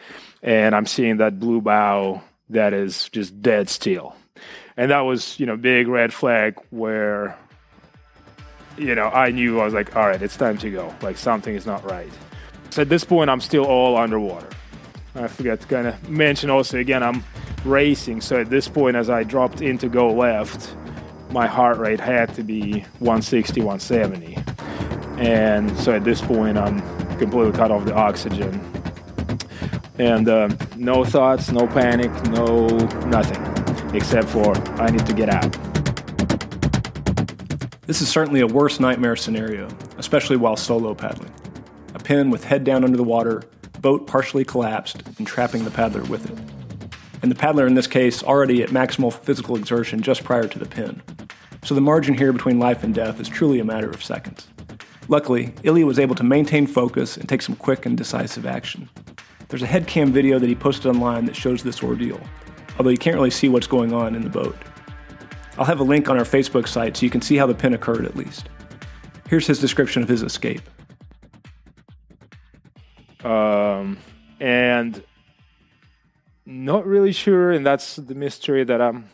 And 0.44 0.76
I'm 0.76 0.86
seeing 0.86 1.18
that 1.18 1.40
blue 1.40 1.62
bow 1.62 2.22
that 2.50 2.74
is 2.74 3.10
just 3.10 3.42
dead 3.42 3.70
still. 3.70 4.16
And 4.78 4.92
that 4.92 5.02
was, 5.02 5.40
you 5.40 5.46
know, 5.46 5.58
big 5.58 5.88
red 5.88 6.14
flag 6.14 6.60
where, 6.70 7.38
you 8.78 8.94
know, 8.94 9.08
I 9.08 9.32
knew 9.32 9.60
I 9.60 9.66
was 9.66 9.74
like, 9.74 9.96
all 9.96 10.08
right, 10.08 10.22
it's 10.22 10.38
time 10.38 10.58
to 10.60 10.70
go. 10.70 10.94
Like 11.02 11.18
something 11.18 11.56
is 11.56 11.66
not 11.66 11.84
right. 11.90 12.12
So 12.76 12.82
at 12.82 12.90
this 12.90 13.06
point, 13.06 13.30
I'm 13.30 13.40
still 13.40 13.64
all 13.64 13.96
underwater. 13.96 14.50
I 15.16 15.30
forgot 15.30 15.62
to 15.62 15.68
kind 15.68 15.88
of 15.88 16.10
mention 16.10 16.50
also 16.50 16.78
again, 16.78 17.04
I'm 17.04 17.24
racing. 17.64 18.20
So 18.20 18.42
at 18.42 18.50
this 18.50 18.68
point, 18.68 18.98
as 18.98 19.10
I 19.10 19.24
dropped 19.24 19.62
in 19.62 19.78
to 19.78 19.88
go 19.88 20.12
left, 20.12 20.76
my 21.32 21.48
heart 21.48 21.78
rate 21.78 22.02
had 22.02 22.36
to 22.36 22.44
be 22.44 22.82
160, 23.00 23.62
170. 23.62 24.36
And 25.24 25.72
so 25.80 25.94
at 25.94 26.04
this 26.04 26.20
point, 26.20 26.58
I'm 26.58 26.82
completely 27.18 27.54
cut 27.54 27.72
off 27.72 27.86
the 27.86 27.96
oxygen. 27.96 28.60
And 29.98 30.28
uh, 30.28 30.50
no 30.76 31.06
thoughts, 31.06 31.54
no 31.54 31.68
panic, 31.68 32.12
no 32.32 32.68
nothing, 33.08 33.96
except 33.96 34.28
for 34.28 34.54
I 34.82 34.90
need 34.90 35.06
to 35.06 35.14
get 35.14 35.30
out. 35.30 35.50
This 37.84 38.02
is 38.02 38.10
certainly 38.10 38.42
a 38.42 38.48
worse 38.48 38.82
nightmare 38.82 39.16
scenario, 39.16 39.70
especially 39.98 40.36
while 40.36 40.58
solo 40.58 40.94
paddling. 40.94 41.32
Pin 42.06 42.30
with 42.30 42.44
head 42.44 42.64
down 42.64 42.84
under 42.84 42.98
the 42.98 43.04
water, 43.04 43.42
boat 43.82 44.06
partially 44.06 44.46
collapsed, 44.46 45.02
and 45.18 45.26
trapping 45.26 45.66
the 45.66 45.72
paddler 45.72 46.04
with 46.04 46.30
it. 46.30 46.38
And 47.24 47.32
the 47.32 47.36
paddler 47.36 47.66
in 47.66 47.74
this 47.74 47.88
case 47.88 48.22
already 48.22 48.62
at 48.62 48.70
maximal 48.70 49.12
physical 49.12 49.56
exertion 49.56 50.02
just 50.02 50.24
prior 50.24 50.48
to 50.48 50.60
the 50.60 50.68
pin. 50.68 51.02
So 51.64 51.74
the 51.74 51.82
margin 51.82 52.14
here 52.14 52.32
between 52.32 52.60
life 52.60 52.84
and 52.84 52.94
death 52.94 53.20
is 53.20 53.28
truly 53.28 53.60
a 53.60 53.66
matter 53.66 53.90
of 53.90 54.04
seconds. 54.04 54.48
Luckily, 55.08 55.52
Ilya 55.64 55.88
was 55.88 55.98
able 55.98 56.14
to 56.14 56.24
maintain 56.24 56.68
focus 56.68 57.18
and 57.18 57.28
take 57.28 57.42
some 57.42 57.56
quick 57.56 57.88
and 57.88 57.98
decisive 57.98 58.46
action. 58.46 58.88
There's 59.48 59.64
a 59.64 59.68
headcam 59.68 60.12
video 60.12 60.38
that 60.38 60.48
he 60.48 60.54
posted 60.54 60.86
online 60.86 61.26
that 61.26 61.36
shows 61.36 61.64
this 61.64 61.82
ordeal, 61.82 62.22
although 62.78 62.92
you 62.92 63.00
can't 63.00 63.16
really 63.16 63.32
see 63.32 63.50
what's 63.50 63.66
going 63.66 63.94
on 63.94 64.14
in 64.14 64.22
the 64.22 64.30
boat. 64.30 64.58
I'll 65.58 65.66
have 65.66 65.80
a 65.80 65.84
link 65.84 66.08
on 66.08 66.20
our 66.20 66.24
Facebook 66.24 66.68
site 66.68 66.98
so 66.98 67.04
you 67.04 67.10
can 67.10 67.22
see 67.22 67.36
how 67.36 67.48
the 67.48 67.56
pin 67.56 67.74
occurred 67.74 68.06
at 68.06 68.16
least. 68.16 68.48
Here's 69.28 69.48
his 69.48 69.60
description 69.60 70.04
of 70.04 70.10
his 70.10 70.22
escape. 70.22 70.62
Um, 73.26 73.98
and 74.40 75.04
not 76.46 76.86
really 76.86 77.12
sure, 77.12 77.52
and 77.52 77.66
that's 77.66 77.96
the 77.96 78.14
mystery 78.14 78.64
that 78.64 78.80
I'm 78.80 79.10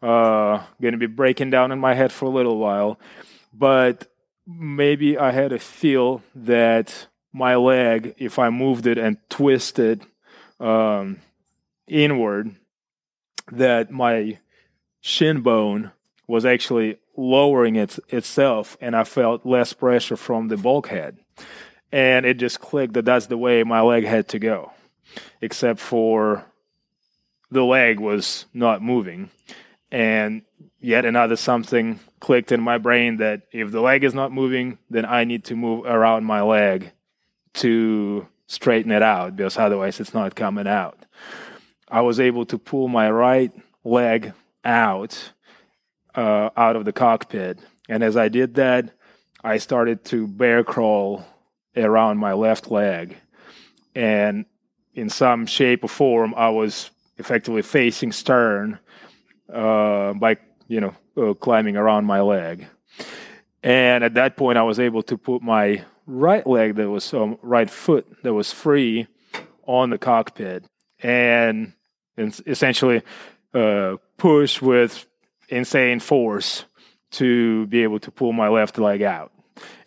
uh, 0.00 0.62
going 0.80 0.92
to 0.92 0.98
be 0.98 1.06
breaking 1.06 1.50
down 1.50 1.72
in 1.72 1.80
my 1.80 1.94
head 1.94 2.12
for 2.12 2.26
a 2.26 2.30
little 2.30 2.58
while. 2.58 3.00
But 3.52 4.06
maybe 4.46 5.18
I 5.18 5.32
had 5.32 5.52
a 5.52 5.58
feel 5.58 6.22
that 6.36 7.08
my 7.32 7.56
leg, 7.56 8.14
if 8.18 8.38
I 8.38 8.50
moved 8.50 8.86
it 8.86 8.98
and 8.98 9.16
twisted 9.28 10.06
um, 10.60 11.18
inward, 11.88 12.54
that 13.50 13.90
my 13.90 14.38
shin 15.00 15.40
bone 15.40 15.90
was 16.28 16.46
actually 16.46 16.98
lowering 17.16 17.74
it, 17.74 17.98
itself, 18.10 18.76
and 18.80 18.94
I 18.94 19.02
felt 19.02 19.44
less 19.44 19.72
pressure 19.72 20.16
from 20.16 20.46
the 20.48 20.56
bulkhead. 20.56 21.18
And 21.92 22.24
it 22.24 22.38
just 22.38 22.60
clicked 22.60 22.94
that 22.94 23.04
that's 23.04 23.26
the 23.26 23.36
way 23.36 23.62
my 23.64 23.82
leg 23.82 24.04
had 24.04 24.28
to 24.28 24.38
go, 24.38 24.72
except 25.40 25.78
for 25.78 26.44
the 27.50 27.62
leg 27.62 28.00
was 28.00 28.46
not 28.54 28.82
moving. 28.82 29.30
And 29.90 30.42
yet 30.80 31.04
another 31.04 31.36
something 31.36 32.00
clicked 32.18 32.50
in 32.50 32.60
my 32.60 32.78
brain 32.78 33.18
that 33.18 33.42
if 33.52 33.70
the 33.70 33.80
leg 33.80 34.04
is 34.04 34.14
not 34.14 34.32
moving, 34.32 34.78
then 34.88 35.04
I 35.04 35.24
need 35.24 35.44
to 35.44 35.56
move 35.56 35.84
around 35.84 36.24
my 36.24 36.40
leg 36.40 36.92
to 37.54 38.26
straighten 38.46 38.90
it 38.90 39.02
out 39.02 39.36
because 39.36 39.58
otherwise 39.58 40.00
it's 40.00 40.14
not 40.14 40.34
coming 40.34 40.66
out. 40.66 40.98
I 41.88 42.00
was 42.00 42.20
able 42.20 42.46
to 42.46 42.58
pull 42.58 42.88
my 42.88 43.10
right 43.10 43.52
leg 43.84 44.32
out 44.64 45.32
uh, 46.14 46.50
out 46.56 46.76
of 46.76 46.84
the 46.84 46.92
cockpit, 46.92 47.58
and 47.88 48.02
as 48.02 48.16
I 48.16 48.28
did 48.28 48.54
that, 48.54 48.90
I 49.42 49.58
started 49.58 50.04
to 50.06 50.26
bear 50.26 50.62
crawl 50.62 51.24
around 51.76 52.18
my 52.18 52.32
left 52.32 52.70
leg, 52.70 53.16
and 53.94 54.44
in 54.94 55.08
some 55.08 55.46
shape 55.46 55.84
or 55.84 55.88
form, 55.88 56.34
I 56.36 56.50
was 56.50 56.90
effectively 57.16 57.62
facing 57.62 58.12
stern 58.12 58.78
uh, 59.52 60.12
by 60.14 60.36
you 60.68 60.80
know 60.80 60.94
uh, 61.16 61.34
climbing 61.34 61.76
around 61.76 62.04
my 62.04 62.20
leg. 62.20 62.66
And 63.62 64.02
at 64.02 64.14
that 64.14 64.36
point, 64.36 64.58
I 64.58 64.62
was 64.62 64.80
able 64.80 65.02
to 65.04 65.16
put 65.16 65.40
my 65.40 65.84
right 66.06 66.46
leg, 66.46 66.76
that 66.76 66.90
was 66.90 67.12
um, 67.14 67.38
right 67.42 67.70
foot, 67.70 68.06
that 68.22 68.34
was 68.34 68.52
free, 68.52 69.06
on 69.64 69.90
the 69.90 69.98
cockpit, 69.98 70.64
and, 71.02 71.72
and 72.16 72.40
essentially 72.46 73.02
uh, 73.54 73.96
push 74.16 74.60
with 74.60 75.06
insane 75.48 76.00
force 76.00 76.64
to 77.12 77.66
be 77.66 77.82
able 77.82 78.00
to 78.00 78.10
pull 78.10 78.32
my 78.32 78.48
left 78.48 78.78
leg 78.78 79.02
out. 79.02 79.31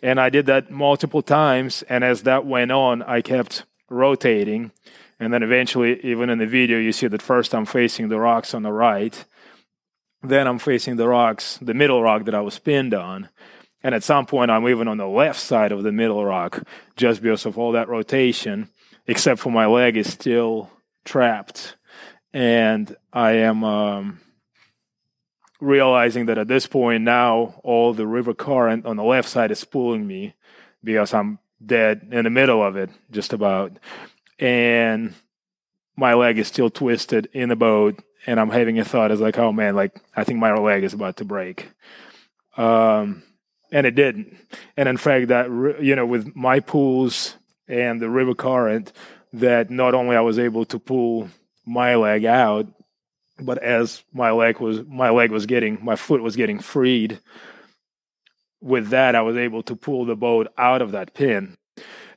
And 0.02 0.20
I 0.20 0.30
did 0.30 0.46
that 0.46 0.70
multiple 0.70 1.22
times, 1.22 1.82
and 1.88 2.04
as 2.04 2.22
that 2.22 2.46
went 2.46 2.72
on, 2.72 3.02
I 3.02 3.20
kept 3.20 3.64
rotating. 3.88 4.72
And 5.18 5.32
then 5.32 5.42
eventually, 5.42 6.04
even 6.04 6.28
in 6.30 6.38
the 6.38 6.46
video, 6.46 6.78
you 6.78 6.92
see 6.92 7.06
that 7.06 7.22
first 7.22 7.54
I'm 7.54 7.64
facing 7.64 8.08
the 8.08 8.20
rocks 8.20 8.54
on 8.54 8.62
the 8.62 8.72
right, 8.72 9.24
then 10.22 10.46
I'm 10.46 10.58
facing 10.58 10.96
the 10.96 11.08
rocks, 11.08 11.58
the 11.62 11.74
middle 11.74 12.02
rock 12.02 12.24
that 12.24 12.34
I 12.34 12.40
was 12.40 12.58
pinned 12.58 12.94
on. 12.94 13.28
And 13.82 13.94
at 13.94 14.02
some 14.02 14.26
point, 14.26 14.50
I'm 14.50 14.68
even 14.68 14.88
on 14.88 14.98
the 14.98 15.06
left 15.06 15.38
side 15.38 15.72
of 15.72 15.82
the 15.82 15.92
middle 15.92 16.24
rock 16.24 16.62
just 16.96 17.22
because 17.22 17.46
of 17.46 17.58
all 17.58 17.72
that 17.72 17.88
rotation, 17.88 18.68
except 19.06 19.40
for 19.40 19.50
my 19.50 19.66
leg 19.66 19.96
is 19.96 20.12
still 20.12 20.70
trapped. 21.04 21.76
And 22.32 22.96
I 23.12 23.32
am 23.32 23.62
um, 23.62 24.20
realizing 25.60 26.26
that 26.26 26.38
at 26.38 26.48
this 26.48 26.66
point 26.66 27.02
now, 27.02 27.60
all 27.62 27.92
the 27.92 28.06
river 28.06 28.34
current 28.34 28.86
on 28.86 28.96
the 28.96 29.04
left 29.04 29.28
side 29.28 29.50
is 29.50 29.64
pulling 29.64 30.06
me 30.06 30.34
because 30.84 31.14
I'm 31.14 31.38
dead 31.64 32.08
in 32.10 32.24
the 32.24 32.30
middle 32.30 32.62
of 32.62 32.76
it, 32.76 32.90
just 33.10 33.32
about. 33.32 33.72
And 34.38 35.14
my 35.96 36.14
leg 36.14 36.38
is 36.38 36.48
still 36.48 36.70
twisted 36.70 37.28
in 37.32 37.48
the 37.48 37.56
boat 37.56 38.02
and 38.26 38.40
I'm 38.40 38.50
having 38.50 38.78
a 38.78 38.84
thought 38.84 39.12
is 39.12 39.20
like, 39.20 39.38
oh 39.38 39.52
man, 39.52 39.76
like 39.76 40.00
I 40.14 40.24
think 40.24 40.38
my 40.38 40.52
leg 40.52 40.84
is 40.84 40.92
about 40.92 41.16
to 41.18 41.24
break. 41.24 41.70
Um, 42.56 43.22
and 43.72 43.86
it 43.86 43.94
didn't. 43.94 44.36
And 44.76 44.88
in 44.88 44.96
fact, 44.96 45.28
that 45.28 45.46
you 45.80 45.94
know, 45.94 46.06
with 46.06 46.34
my 46.34 46.60
pulls 46.60 47.36
and 47.68 48.00
the 48.00 48.10
river 48.10 48.34
current, 48.34 48.92
that 49.32 49.70
not 49.70 49.94
only 49.94 50.16
I 50.16 50.20
was 50.20 50.38
able 50.38 50.64
to 50.66 50.78
pull 50.78 51.28
my 51.64 51.94
leg 51.94 52.24
out, 52.24 52.66
but 53.40 53.58
as 53.58 54.02
my 54.12 54.30
leg 54.30 54.60
was 54.60 54.84
my 54.84 55.10
leg 55.10 55.30
was 55.30 55.46
getting 55.46 55.84
my 55.84 55.96
foot 55.96 56.22
was 56.22 56.36
getting 56.36 56.58
freed. 56.58 57.20
With 58.62 58.88
that, 58.88 59.14
I 59.14 59.20
was 59.20 59.36
able 59.36 59.62
to 59.64 59.76
pull 59.76 60.06
the 60.06 60.16
boat 60.16 60.48
out 60.56 60.82
of 60.82 60.92
that 60.92 61.14
pin, 61.14 61.56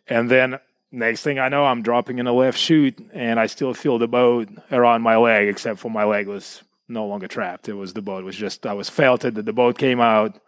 and 0.07 0.31
then 0.31 0.59
Next 0.91 1.21
thing 1.21 1.37
I 1.37 1.49
know, 1.49 1.65
I'm 1.65 1.83
dropping 1.83 2.17
in 2.17 2.25
a 2.25 2.33
left 2.33 2.57
chute, 2.57 2.97
and 3.13 3.39
I 3.39 3.45
still 3.45 3.75
feel 3.75 3.99
the 3.99 4.07
boat 4.07 4.49
around 4.71 5.03
my 5.03 5.17
leg, 5.17 5.47
except 5.47 5.79
for 5.79 5.91
my 5.91 6.03
leg 6.03 6.27
was 6.27 6.63
no 6.87 7.05
longer 7.05 7.27
trapped. 7.27 7.69
It 7.69 7.73
was 7.73 7.93
the 7.93 8.01
boat 8.01 8.23
was 8.23 8.35
just 8.35 8.65
I 8.65 8.73
was 8.73 8.89
felted 8.89 9.35
that 9.35 9.45
the 9.45 9.53
boat 9.53 9.77
came 9.77 10.01
out, 10.01 10.39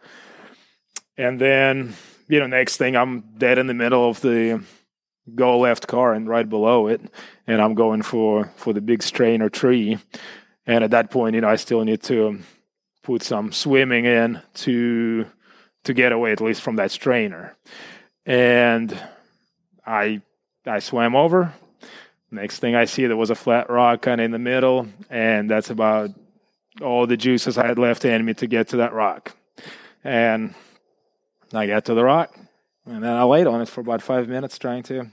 and 1.15 1.39
then 1.39 1.93
you 2.27 2.39
know 2.39 2.47
next 2.47 2.77
thing 2.77 2.95
I'm 2.95 3.21
dead 3.37 3.59
in 3.59 3.67
the 3.67 3.75
middle 3.75 4.09
of 4.09 4.21
the 4.21 4.63
go 5.35 5.59
left 5.59 5.85
car 5.85 6.13
and 6.13 6.27
right 6.27 6.49
below 6.49 6.87
it, 6.87 7.01
and 7.45 7.61
I'm 7.61 7.75
going 7.75 8.01
for 8.01 8.51
for 8.55 8.73
the 8.73 8.81
big 8.81 9.03
strainer 9.03 9.47
tree. 9.47 9.99
And 10.65 10.83
at 10.83 10.91
that 10.91 11.09
point, 11.09 11.35
you 11.35 11.41
know, 11.41 11.49
I 11.49 11.55
still 11.55 11.83
need 11.83 12.03
to 12.03 12.39
put 13.03 13.23
some 13.23 13.51
swimming 13.51 14.05
in 14.05 14.41
to 14.53 15.25
to 15.83 15.93
get 15.93 16.11
away 16.11 16.31
at 16.31 16.41
least 16.41 16.61
from 16.61 16.75
that 16.75 16.91
strainer. 16.91 17.55
And 18.25 18.97
I 19.85 20.21
I 20.65 20.79
swam 20.79 21.15
over. 21.15 21.53
Next 22.29 22.59
thing 22.59 22.75
I 22.75 22.85
see, 22.85 23.07
there 23.07 23.17
was 23.17 23.29
a 23.29 23.35
flat 23.35 23.69
rock 23.69 24.03
kind 24.03 24.21
of 24.21 24.25
in 24.25 24.31
the 24.31 24.39
middle, 24.39 24.87
and 25.09 25.49
that's 25.49 25.69
about 25.69 26.11
all 26.81 27.05
the 27.05 27.17
juices 27.17 27.57
I 27.57 27.67
had 27.67 27.77
left 27.77 28.05
in 28.05 28.23
me 28.23 28.33
to 28.35 28.47
get 28.47 28.69
to 28.69 28.77
that 28.77 28.93
rock. 28.93 29.35
And 30.03 30.53
I 31.53 31.67
got 31.67 31.85
to 31.85 31.93
the 31.93 32.05
rock, 32.05 32.33
and 32.85 33.03
then 33.03 33.11
I 33.11 33.23
laid 33.23 33.47
on 33.47 33.61
it 33.61 33.67
for 33.67 33.81
about 33.81 34.01
five 34.01 34.29
minutes 34.29 34.57
trying 34.57 34.83
to 34.83 35.07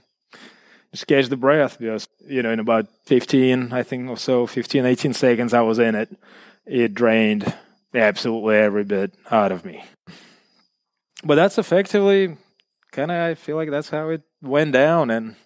just 0.93 1.07
catch 1.07 1.29
the 1.29 1.37
breath 1.37 1.79
because, 1.79 2.09
you 2.27 2.43
know, 2.43 2.51
in 2.51 2.61
about 2.61 2.87
15, 3.07 3.73
I 3.73 3.83
think 3.83 4.09
or 4.09 4.17
so, 4.17 4.47
15, 4.47 4.87
18 4.87 5.13
seconds 5.13 5.53
I 5.53 5.61
was 5.61 5.79
in 5.79 5.95
it, 5.95 6.17
it 6.67 6.95
drained 6.95 7.53
absolutely 7.95 8.57
every 8.57 8.85
bit 8.85 9.15
out 9.31 9.53
of 9.53 9.65
me. 9.65 9.85
But 11.25 11.35
that's 11.35 11.59
effectively 11.59 12.37
kind 12.93 13.11
of, 13.11 13.17
I 13.17 13.35
feel 13.35 13.57
like 13.57 13.71
that's 13.71 13.91
how 13.91 14.09
it 14.11 14.23
went 14.41 14.73
down. 14.73 15.11
And 15.11 15.37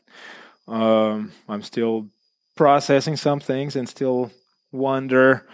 um, 0.68 1.32
I'm 1.48 1.62
still 1.62 2.08
processing 2.56 3.16
some 3.16 3.40
things 3.40 3.74
and 3.74 3.88
still 3.88 4.30
wonder 4.70 5.46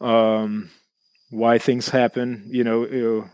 um, 0.00 0.70
why 1.30 1.58
things 1.58 1.88
happen, 1.88 2.44
you 2.48 2.64
know, 2.64 3.28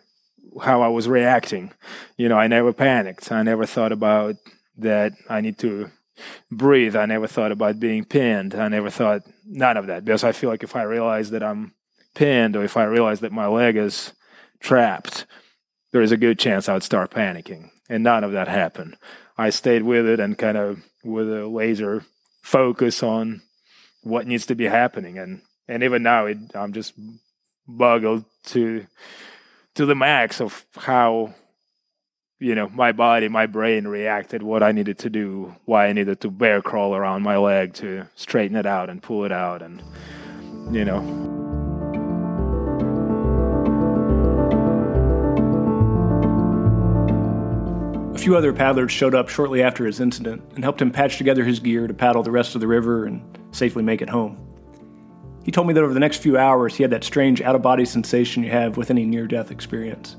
how 0.62 0.82
I 0.82 0.88
was 0.88 1.08
reacting. 1.08 1.72
You 2.16 2.28
know, 2.28 2.36
I 2.36 2.48
never 2.48 2.72
panicked. 2.72 3.30
I 3.30 3.42
never 3.42 3.66
thought 3.66 3.92
about 3.92 4.36
that 4.78 5.12
I 5.28 5.40
need 5.40 5.58
to 5.58 5.90
breathe. 6.50 6.96
I 6.96 7.06
never 7.06 7.26
thought 7.26 7.52
about 7.52 7.80
being 7.80 8.04
pinned. 8.04 8.54
I 8.54 8.68
never 8.68 8.90
thought 8.90 9.22
none 9.46 9.76
of 9.76 9.86
that 9.86 10.04
because 10.04 10.24
I 10.24 10.32
feel 10.32 10.50
like 10.50 10.62
if 10.62 10.76
I 10.76 10.82
realize 10.82 11.30
that 11.30 11.42
I'm 11.42 11.74
pinned 12.14 12.56
or 12.56 12.64
if 12.64 12.76
I 12.76 12.84
realize 12.84 13.20
that 13.20 13.32
my 13.32 13.46
leg 13.46 13.76
is 13.76 14.12
trapped, 14.60 15.26
there 15.92 16.02
is 16.02 16.12
a 16.12 16.16
good 16.16 16.38
chance 16.38 16.68
I 16.68 16.74
would 16.74 16.82
start 16.82 17.10
panicking. 17.10 17.70
And 17.88 18.04
none 18.04 18.24
of 18.24 18.32
that 18.32 18.48
happened. 18.48 18.96
I 19.36 19.50
stayed 19.50 19.82
with 19.82 20.06
it 20.06 20.20
and 20.20 20.38
kind 20.38 20.56
of 20.56 20.82
with 21.02 21.28
a 21.28 21.46
laser 21.46 22.04
focus 22.42 23.02
on 23.02 23.42
what 24.02 24.26
needs 24.26 24.46
to 24.46 24.54
be 24.54 24.66
happening. 24.66 25.18
And 25.18 25.42
and 25.68 25.82
even 25.84 26.02
now, 26.02 26.26
it, 26.26 26.38
I'm 26.54 26.72
just 26.72 26.94
boggled 27.66 28.24
to 28.46 28.86
to 29.74 29.86
the 29.86 29.94
max 29.94 30.40
of 30.40 30.66
how 30.76 31.34
you 32.40 32.54
know 32.54 32.68
my 32.70 32.90
body 32.90 33.28
my 33.28 33.44
brain 33.44 33.86
reacted 33.86 34.42
what 34.42 34.62
i 34.62 34.72
needed 34.72 34.98
to 34.98 35.10
do 35.10 35.54
why 35.66 35.86
i 35.86 35.92
needed 35.92 36.20
to 36.20 36.30
bear 36.30 36.62
crawl 36.62 36.96
around 36.96 37.22
my 37.22 37.36
leg 37.36 37.74
to 37.74 38.06
straighten 38.16 38.56
it 38.56 38.66
out 38.66 38.88
and 38.88 39.02
pull 39.02 39.24
it 39.24 39.30
out 39.30 39.60
and 39.60 39.82
you 40.74 40.84
know 40.84 40.98
a 48.14 48.18
few 48.18 48.34
other 48.34 48.54
paddlers 48.54 48.90
showed 48.90 49.14
up 49.14 49.28
shortly 49.28 49.62
after 49.62 49.84
his 49.84 50.00
incident 50.00 50.42
and 50.54 50.64
helped 50.64 50.80
him 50.80 50.90
patch 50.90 51.18
together 51.18 51.44
his 51.44 51.60
gear 51.60 51.86
to 51.86 51.94
paddle 51.94 52.22
the 52.22 52.30
rest 52.30 52.54
of 52.54 52.62
the 52.62 52.66
river 52.66 53.04
and 53.04 53.22
safely 53.52 53.82
make 53.82 54.00
it 54.00 54.08
home 54.08 54.46
he 55.44 55.50
told 55.50 55.66
me 55.66 55.74
that 55.74 55.82
over 55.82 55.94
the 55.94 56.00
next 56.00 56.18
few 56.18 56.36
hours, 56.36 56.76
he 56.76 56.82
had 56.82 56.90
that 56.90 57.02
strange 57.02 57.40
out 57.40 57.54
of 57.54 57.62
body 57.62 57.86
sensation 57.86 58.42
you 58.42 58.50
have 58.50 58.76
with 58.76 58.90
any 58.90 59.06
near 59.06 59.26
death 59.26 59.50
experience. 59.50 60.16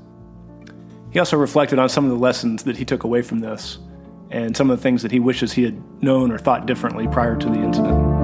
He 1.12 1.18
also 1.18 1.36
reflected 1.36 1.78
on 1.78 1.88
some 1.88 2.04
of 2.04 2.10
the 2.10 2.16
lessons 2.16 2.64
that 2.64 2.76
he 2.76 2.84
took 2.84 3.04
away 3.04 3.22
from 3.22 3.40
this 3.40 3.78
and 4.30 4.56
some 4.56 4.70
of 4.70 4.78
the 4.78 4.82
things 4.82 5.02
that 5.02 5.12
he 5.12 5.20
wishes 5.20 5.52
he 5.52 5.62
had 5.62 6.02
known 6.02 6.32
or 6.32 6.38
thought 6.38 6.66
differently 6.66 7.06
prior 7.06 7.36
to 7.36 7.46
the 7.48 7.60
incident. 7.60 8.22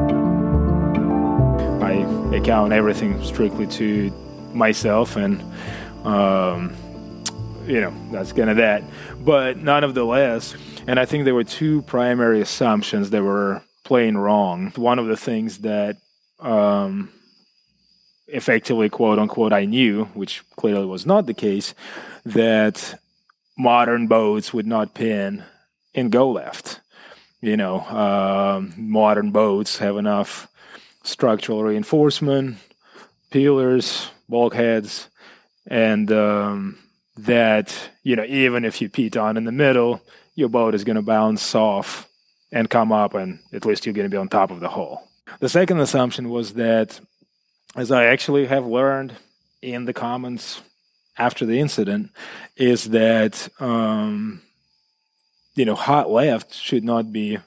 I 1.83 2.35
account 2.35 2.73
everything 2.73 3.23
strictly 3.23 3.67
to 3.69 4.11
myself, 4.55 5.17
and 5.17 5.41
um, 6.07 6.75
you 7.67 7.81
know 7.81 7.95
that's 8.11 8.33
kind 8.33 8.49
of 8.49 8.57
that. 8.57 8.83
But 9.21 9.59
none 9.59 9.85
of 9.85 9.95
the 9.95 10.05
less, 10.05 10.57
and 10.87 10.99
I 10.99 11.05
think 11.05 11.25
there 11.25 11.35
were 11.35 11.45
two 11.45 11.83
primary 11.83 12.41
assumptions 12.41 13.11
that 13.11 13.23
were 13.23 13.63
plain 13.85 14.17
wrong. 14.17 14.73
One 14.77 14.99
of 14.99 15.07
the 15.07 15.17
things 15.17 15.59
that 15.59 15.97
um, 16.41 17.11
effectively, 18.29 18.89
quote 18.89 19.19
unquote, 19.19 19.53
I 19.53 19.65
knew, 19.65 20.05
which 20.15 20.43
clearly 20.57 20.87
was 20.87 21.07
not 21.07 21.27
the 21.27 21.35
case, 21.35 21.75
that 22.25 23.01
modern 23.57 24.07
boats 24.07 24.53
would 24.55 24.67
not 24.67 24.95
pin 24.95 25.45
and 25.95 26.13
go 26.13 26.31
left. 26.31 26.81
You 27.41 27.57
know, 27.57 27.81
um, 27.81 28.75
modern 28.77 29.31
boats 29.31 29.79
have 29.79 29.97
enough 29.97 30.49
structural 31.05 31.63
reinforcement, 31.63 32.57
pillars, 33.31 34.11
bulkheads, 34.29 35.09
and 35.67 36.11
um, 36.11 36.79
that, 37.17 37.91
you 38.03 38.17
know, 38.17 38.25
even 38.25 38.65
if 38.65 38.81
you 38.81 38.89
piton 38.89 39.37
in 39.37 39.45
the 39.45 39.53
middle, 39.53 40.03
your 40.35 40.49
boat 40.49 40.75
is 40.75 40.85
going 40.85 40.97
to 40.97 41.03
bounce 41.03 41.55
off 41.55 42.09
and 42.51 42.71
come 42.71 42.93
up, 42.93 43.15
and 43.15 43.39
at 43.53 43.65
least 43.65 43.87
you're 43.87 43.93
going 43.93 44.09
to 44.09 44.15
be 44.15 44.17
on 44.17 44.29
top 44.29 44.51
of 44.51 44.61
the 44.61 44.69
hull. 44.69 45.09
The 45.41 45.49
second 45.49 45.81
assumption 45.81 46.31
was 46.31 46.55
that, 46.55 47.01
as 47.77 47.91
I 47.91 48.07
actually 48.07 48.47
have 48.47 48.67
learned 48.67 49.17
in 49.63 49.85
the 49.85 49.93
comments 49.93 50.63
after 51.17 51.45
the 51.45 51.61
incident, 51.61 52.11
is 52.57 52.91
that 52.91 53.49
um, 53.61 54.43
you 55.55 55.65
know 55.65 55.75
hot 55.75 56.11
left 56.11 56.55
should 56.55 56.85
not 56.85 57.13
be 57.13 57.39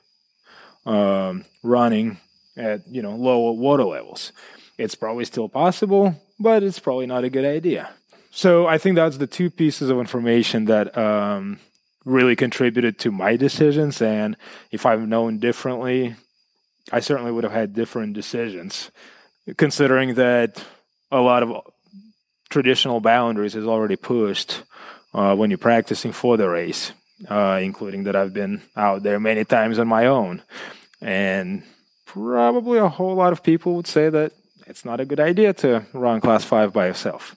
um, 0.86 1.46
running 1.64 2.18
at 2.58 2.88
you 2.88 3.02
know 3.02 3.16
lower 3.16 3.54
water 3.54 3.84
levels. 3.84 4.32
It's 4.78 4.96
probably 4.96 5.26
still 5.26 5.50
possible, 5.50 6.16
but 6.40 6.64
it's 6.64 6.80
probably 6.80 7.06
not 7.06 7.24
a 7.24 7.30
good 7.30 7.46
idea. 7.46 7.92
So 8.32 8.66
I 8.66 8.78
think 8.78 8.96
that's 8.96 9.18
the 9.18 9.28
two 9.28 9.50
pieces 9.50 9.90
of 9.90 10.00
information 10.00 10.66
that 10.66 10.98
um, 10.98 11.60
really 12.06 12.36
contributed 12.36 12.98
to 13.00 13.12
my 13.12 13.36
decisions. 13.36 14.02
And 14.02 14.38
if 14.72 14.86
I've 14.86 15.08
known 15.08 15.40
differently, 15.40 16.16
I 16.92 17.02
certainly 17.02 17.32
would 17.32 17.44
have 17.44 17.54
had 17.54 17.74
different 17.74 18.14
decisions, 18.14 18.90
considering 19.58 20.16
that 20.16 20.64
a 21.12 21.20
lot 21.20 21.44
of 21.44 21.66
traditional 22.50 23.00
boundaries 23.00 23.56
is 23.56 23.66
already 23.66 23.96
pushed 23.96 24.64
uh, 25.14 25.36
when 25.36 25.50
you're 25.50 25.58
practicing 25.58 26.12
for 26.12 26.38
the 26.38 26.48
race, 26.48 26.92
uh, 27.30 27.60
including 27.62 28.04
that 28.04 28.16
I've 28.16 28.34
been 28.34 28.62
out 28.76 29.04
there 29.04 29.20
many 29.20 29.46
times 29.46 29.80
on 29.80 29.88
my 29.88 30.06
own. 30.06 30.42
And 31.02 31.64
probably 32.06 32.80
a 32.80 32.88
whole 32.88 33.16
lot 33.16 33.34
of 33.34 33.44
people 33.44 33.76
would 33.76 33.88
say 33.88 34.10
that 34.10 34.34
it's 34.68 34.86
not 34.86 35.00
a 35.00 35.06
good 35.06 35.20
idea 35.20 35.54
to 35.54 35.86
run 35.94 36.22
class 36.22 36.44
five 36.44 36.72
by 36.72 36.88
yourself. 36.88 37.36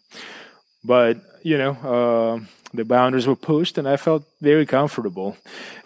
But, 0.85 1.18
you 1.42 1.59
know, 1.59 1.72
uh, 1.72 2.44
the 2.74 2.85
boundaries 2.85 3.27
were 3.27 3.37
pushed 3.37 3.79
and 3.79 3.88
I 3.88 3.96
felt 3.96 4.24
very 4.40 4.66
comfortable. 4.66 5.37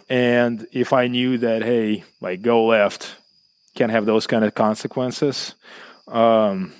And 0.08 0.66
if 0.72 0.92
I 0.92 1.06
knew 1.06 1.38
that, 1.38 1.62
hey, 1.62 2.04
like 2.20 2.42
go 2.42 2.66
left, 2.66 3.16
can 3.74 3.90
have 3.90 4.06
those 4.06 4.26
kind 4.26 4.44
of 4.44 4.54
consequences. 4.54 5.54
Um, 6.10 6.72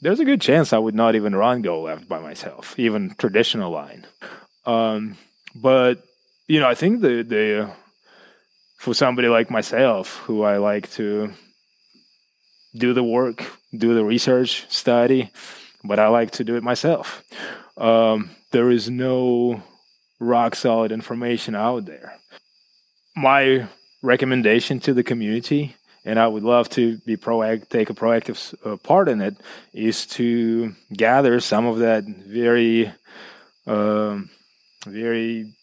there's 0.00 0.20
a 0.20 0.24
good 0.24 0.40
chance 0.40 0.72
I 0.72 0.78
would 0.78 0.94
not 0.94 1.14
even 1.14 1.34
run 1.34 1.62
go 1.62 1.82
left 1.82 2.08
by 2.08 2.20
myself, 2.20 2.78
even 2.78 3.14
traditional 3.16 3.70
line. 3.70 4.06
Um, 4.66 5.16
but 5.54 6.02
you 6.48 6.60
know, 6.60 6.68
I 6.68 6.74
think 6.74 7.00
the 7.00 7.22
the 7.22 7.70
for 8.78 8.94
somebody 8.94 9.28
like 9.28 9.50
myself, 9.50 10.18
who 10.26 10.42
I 10.42 10.58
like 10.58 10.90
to 10.92 11.32
do 12.76 12.92
the 12.92 13.04
work, 13.04 13.44
do 13.76 13.94
the 13.94 14.04
research, 14.04 14.66
study, 14.70 15.30
but 15.82 15.98
I 15.98 16.08
like 16.08 16.32
to 16.32 16.44
do 16.44 16.56
it 16.56 16.62
myself. 16.62 17.22
Um, 17.76 18.30
there 18.50 18.70
is 18.70 18.90
no 18.90 19.62
rock 20.20 20.54
solid 20.54 20.92
information 20.92 21.54
out 21.54 21.86
there. 21.86 22.14
My 23.16 23.68
recommendation 24.02 24.80
to 24.80 24.92
the 24.92 25.02
community 25.02 25.76
and 26.04 26.18
I 26.18 26.26
would 26.26 26.42
love 26.42 26.68
to 26.70 26.98
be 26.98 27.16
proactive, 27.16 27.68
take 27.68 27.90
a 27.90 27.94
proactive 27.94 28.54
uh, 28.64 28.76
part 28.76 29.08
in 29.08 29.20
it, 29.20 29.36
is 29.72 30.06
to 30.06 30.74
gather 30.92 31.40
some 31.40 31.66
of 31.66 31.78
that 31.78 32.04
very, 32.04 32.92
um, 33.66 34.30
very 34.86 35.54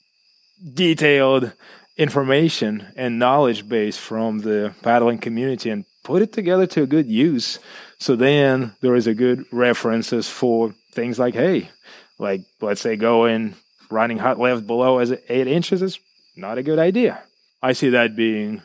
detailed 0.74 1.52
information 1.98 2.88
and 2.96 3.20
knowledge 3.20 3.68
base 3.68 3.98
from 3.98 4.40
the 4.40 4.74
paddling 4.82 5.20
community 5.20 5.70
and 5.70 5.86
put 6.04 6.22
it 6.22 6.34
together 6.34 6.66
to 6.66 6.84
a 6.84 6.88
good 6.88 7.06
use. 7.06 7.60
So 8.00 8.16
then 8.16 8.76
there 8.82 8.96
is 8.96 9.08
a 9.08 9.14
good 9.14 9.46
references 9.52 10.28
for 10.28 10.74
things 10.94 11.20
like, 11.20 11.36
hey, 11.36 11.70
like 12.18 12.42
let's 12.62 12.82
say 12.82 12.96
going 12.96 13.56
running 13.92 14.18
hot 14.18 14.40
left 14.40 14.66
below 14.66 15.00
as 15.00 15.14
eight 15.30 15.48
inches 15.48 15.82
is 15.82 16.00
not 16.36 16.58
a 16.58 16.64
good 16.64 16.80
idea. 16.80 17.22
I 17.62 17.74
see 17.74 17.90
that 17.90 18.16
being 18.16 18.64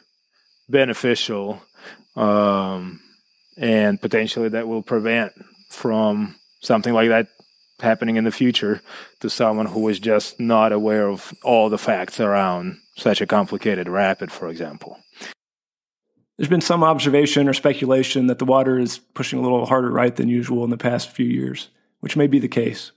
beneficial 0.69 1.63
um, 2.17 3.01
and 3.57 4.01
potentially 4.01 4.49
that 4.51 4.69
will 4.69 4.83
prevent 4.83 5.33
from 5.71 6.37
something 6.61 6.93
like 6.93 7.09
that 7.09 7.29
happening 7.81 8.17
in 8.17 8.25
the 8.25 8.31
future 8.31 8.81
to 9.21 9.29
someone 9.29 9.67
who 9.67 9.87
is 9.89 10.01
just 10.01 10.41
not 10.41 10.73
aware 10.73 11.09
of 11.09 11.33
all 11.45 11.69
the 11.69 11.79
facts 11.79 12.21
around 12.21 12.79
such 12.97 13.21
a 13.21 13.27
complicated 13.27 13.89
rapid, 13.89 14.33
for 14.33 14.49
example. 14.49 14.99
There's 16.37 16.49
been 16.49 16.61
some 16.61 16.85
observation 16.85 17.49
or 17.49 17.55
speculation 17.55 18.27
that 18.27 18.39
the 18.39 18.45
water 18.45 18.79
is 18.79 18.99
pushing 18.99 19.39
a 19.39 19.43
little 19.43 19.67
harder 19.67 19.91
right 19.91 20.15
than 20.15 20.29
usual 20.29 20.65
in 20.65 20.71
the 20.71 20.77
past 20.77 21.11
few 21.11 21.27
years, 21.27 21.69
which 22.01 22.17
may 22.17 22.27
be 22.27 22.39
the 22.39 22.49
case. 22.49 22.93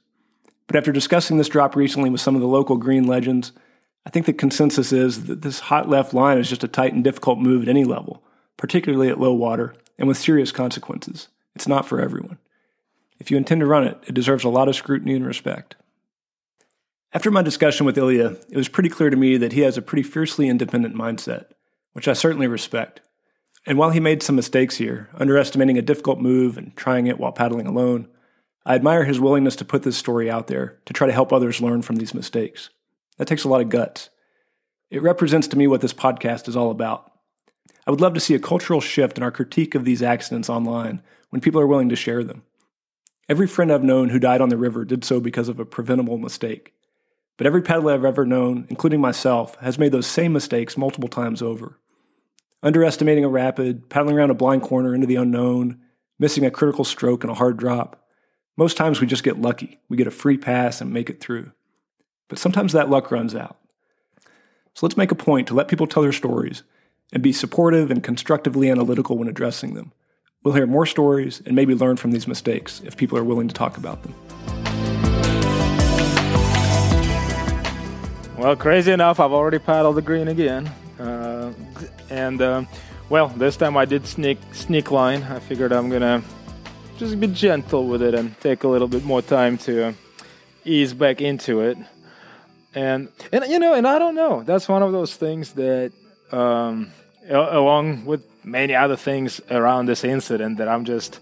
But 0.68 0.76
after 0.76 0.92
discussing 0.92 1.38
this 1.38 1.50
drop 1.50 1.76
recently 1.76 2.10
with 2.10 2.22
some 2.22 2.36
of 2.36 2.42
the 2.42 2.48
local 2.48 2.78
green 2.78 3.08
legends, 3.08 3.54
I 4.06 4.10
think 4.10 4.26
the 4.26 4.34
consensus 4.34 4.92
is 4.92 5.26
that 5.26 5.42
this 5.42 5.60
hot 5.60 5.90
left 5.90 6.14
line 6.14 6.38
is 6.38 6.50
just 6.50 6.64
a 6.64 6.68
tight 6.68 6.94
and 6.94 7.04
difficult 7.04 7.40
move 7.40 7.64
at 7.64 7.70
any 7.70 7.84
level, 7.84 8.24
particularly 8.58 9.10
at 9.10 9.20
low 9.20 9.34
water 9.34 9.76
and 9.98 10.08
with 10.08 10.18
serious 10.18 10.52
consequences. 10.52 11.28
It's 11.56 11.68
not 11.68 11.86
for 11.86 12.02
everyone. 12.02 12.38
If 13.20 13.30
you 13.30 13.38
intend 13.38 13.62
to 13.62 13.68
run 13.68 13.86
it, 13.86 13.98
it 14.08 14.16
deserves 14.16 14.44
a 14.44 14.50
lot 14.50 14.70
of 14.70 14.76
scrutiny 14.76 15.14
and 15.14 15.26
respect. 15.26 15.76
After 17.12 17.32
my 17.32 17.42
discussion 17.42 17.86
with 17.86 17.98
Ilya, 17.98 18.38
it 18.50 18.58
was 18.58 18.70
pretty 18.70 18.90
clear 18.90 19.10
to 19.10 19.18
me 19.18 19.36
that 19.38 19.54
he 19.54 19.62
has 19.62 19.78
a 19.78 19.82
pretty 19.82 20.04
fiercely 20.04 20.48
independent 20.48 20.96
mindset, 20.96 21.46
which 21.94 22.08
I 22.08 22.14
certainly 22.14 22.48
respect. 22.48 23.02
And 23.66 23.78
while 23.78 23.90
he 23.90 24.00
made 24.00 24.24
some 24.24 24.36
mistakes 24.36 24.78
here, 24.78 25.10
underestimating 25.16 25.78
a 25.78 25.82
difficult 25.82 26.20
move 26.20 26.58
and 26.58 26.76
trying 26.78 27.08
it 27.08 27.20
while 27.20 27.32
paddling 27.32 27.68
alone, 27.68 28.08
I 28.66 28.76
admire 28.76 29.04
his 29.04 29.20
willingness 29.20 29.56
to 29.58 29.66
put 29.66 29.84
this 29.84 29.98
story 29.98 30.30
out 30.30 30.48
there 30.48 30.80
to 30.86 30.94
try 30.94 31.08
to 31.08 31.14
help 31.14 31.34
others 31.34 31.62
learn 31.62 31.82
from 31.82 31.98
these 31.98 32.14
mistakes. 32.14 32.70
That 33.20 33.28
takes 33.28 33.44
a 33.44 33.50
lot 33.50 33.62
of 33.62 33.70
guts. 33.70 34.10
It 34.90 35.04
represents 35.04 35.48
to 35.50 35.58
me 35.58 35.68
what 35.68 35.82
this 35.82 35.94
podcast 35.94 36.48
is 36.48 36.58
all 36.58 36.72
about. 36.72 37.12
I 37.86 37.92
would 37.92 38.02
love 38.02 38.16
to 38.16 38.20
see 38.20 38.34
a 38.34 38.40
cultural 38.40 38.82
shift 38.82 39.18
in 39.18 39.24
our 39.24 39.32
critique 39.32 39.76
of 39.76 39.86
these 39.86 40.02
accidents 40.02 40.50
online 40.50 41.04
when 41.30 41.42
people 41.42 41.62
are 41.62 41.68
willing 41.68 41.90
to 41.90 41.96
share 41.96 42.24
them. 42.24 42.44
Every 43.28 43.46
friend 43.46 43.72
I've 43.72 43.84
known 43.84 44.10
who 44.10 44.20
died 44.20 44.42
on 44.42 44.50
the 44.50 44.58
river 44.58 44.86
did 44.86 45.04
so 45.04 45.20
because 45.20 45.50
of 45.50 45.60
a 45.60 45.66
preventable 45.66 46.18
mistake. 46.18 46.74
But 47.38 47.46
every 47.46 47.62
paddler 47.62 47.94
I've 47.94 48.06
ever 48.06 48.26
known, 48.26 48.66
including 48.70 49.00
myself, 49.00 49.56
has 49.58 49.78
made 49.78 49.92
those 49.92 50.08
same 50.08 50.34
mistakes 50.34 50.78
multiple 50.78 51.10
times 51.10 51.42
over. 51.42 51.80
Underestimating 52.64 53.24
a 53.24 53.30
rapid, 53.30 53.90
paddling 53.90 54.18
around 54.18 54.32
a 54.32 54.34
blind 54.34 54.64
corner 54.64 54.96
into 54.96 55.08
the 55.08 55.16
unknown, 55.16 55.80
missing 56.18 56.46
a 56.46 56.52
critical 56.52 56.84
stroke 56.84 57.24
and 57.24 57.32
a 57.32 57.36
hard 57.36 57.58
drop. 57.58 58.08
Most 58.58 58.78
times 58.78 59.00
we 59.00 59.08
just 59.08 59.24
get 59.24 59.40
lucky. 59.40 59.80
We 59.90 59.96
get 59.96 60.08
a 60.08 60.12
free 60.12 60.38
pass 60.38 60.82
and 60.82 60.92
make 60.92 61.10
it 61.10 61.22
through. 61.22 61.52
But 62.30 62.38
sometimes 62.38 62.74
that 62.74 62.90
luck 62.90 63.12
runs 63.12 63.36
out. 63.36 63.58
So 64.76 64.86
let's 64.86 64.96
make 64.96 65.12
a 65.12 65.16
point 65.16 65.48
to 65.48 65.54
let 65.56 65.68
people 65.68 65.88
tell 65.88 66.04
their 66.04 66.14
stories 66.14 66.64
and 67.12 67.22
be 67.22 67.34
supportive 67.34 67.92
and 67.92 68.04
constructively 68.04 68.70
analytical 68.70 69.18
when 69.18 69.28
addressing 69.28 69.74
them. 69.74 69.92
We'll 70.44 70.54
hear 70.54 70.68
more 70.68 70.86
stories 70.86 71.42
and 71.46 71.56
maybe 71.56 71.76
learn 71.76 71.98
from 71.98 72.12
these 72.12 72.28
mistakes 72.28 72.82
if 72.86 72.96
people 72.96 73.18
are 73.18 73.24
willing 73.24 73.50
to 73.50 73.54
talk 73.54 73.78
about 73.78 74.04
them. 74.04 74.14
Well, 78.38 78.56
crazy 78.56 78.92
enough, 78.94 79.20
I've 79.20 79.34
already 79.34 79.60
paddled 79.60 79.98
the 79.98 80.02
green 80.02 80.30
again. 80.30 80.68
Uh, 80.98 81.52
and, 82.10 82.42
uh, 82.42 82.64
well, 83.10 83.30
this 83.30 83.58
time 83.58 83.76
I 83.76 83.84
did 83.84 84.06
sneak, 84.06 84.38
sneak 84.54 84.92
line. 84.92 85.24
I 85.24 85.40
figured 85.40 85.74
I'm 85.74 85.90
to 85.90 86.24
just 86.98 87.20
be 87.20 87.28
gentle 87.28 87.88
with 87.88 88.02
it 88.02 88.14
and 88.14 88.40
take 88.40 88.64
a 88.64 88.68
little 88.68 88.88
bit 88.88 89.04
more 89.04 89.22
time 89.22 89.58
to 89.60 89.94
ease 90.64 90.94
back 90.94 91.20
into 91.20 91.60
it 91.62 91.78
and 92.76 93.10
and 93.32 93.46
you 93.46 93.60
know 93.60 93.74
and 93.74 93.88
i 93.88 93.98
don't 94.00 94.16
know. 94.16 94.44
That's 94.44 94.68
one 94.68 94.84
of 94.84 94.92
those 94.92 95.16
things 95.16 95.54
that 95.54 95.92
um, 96.32 96.92
along 97.30 98.06
with 98.06 98.24
many 98.44 98.76
other 98.76 98.96
things 98.96 99.42
around 99.50 99.88
this 99.88 100.04
incident 100.04 100.58
that 100.58 100.68
i'm 100.68 100.86
just 100.86 101.20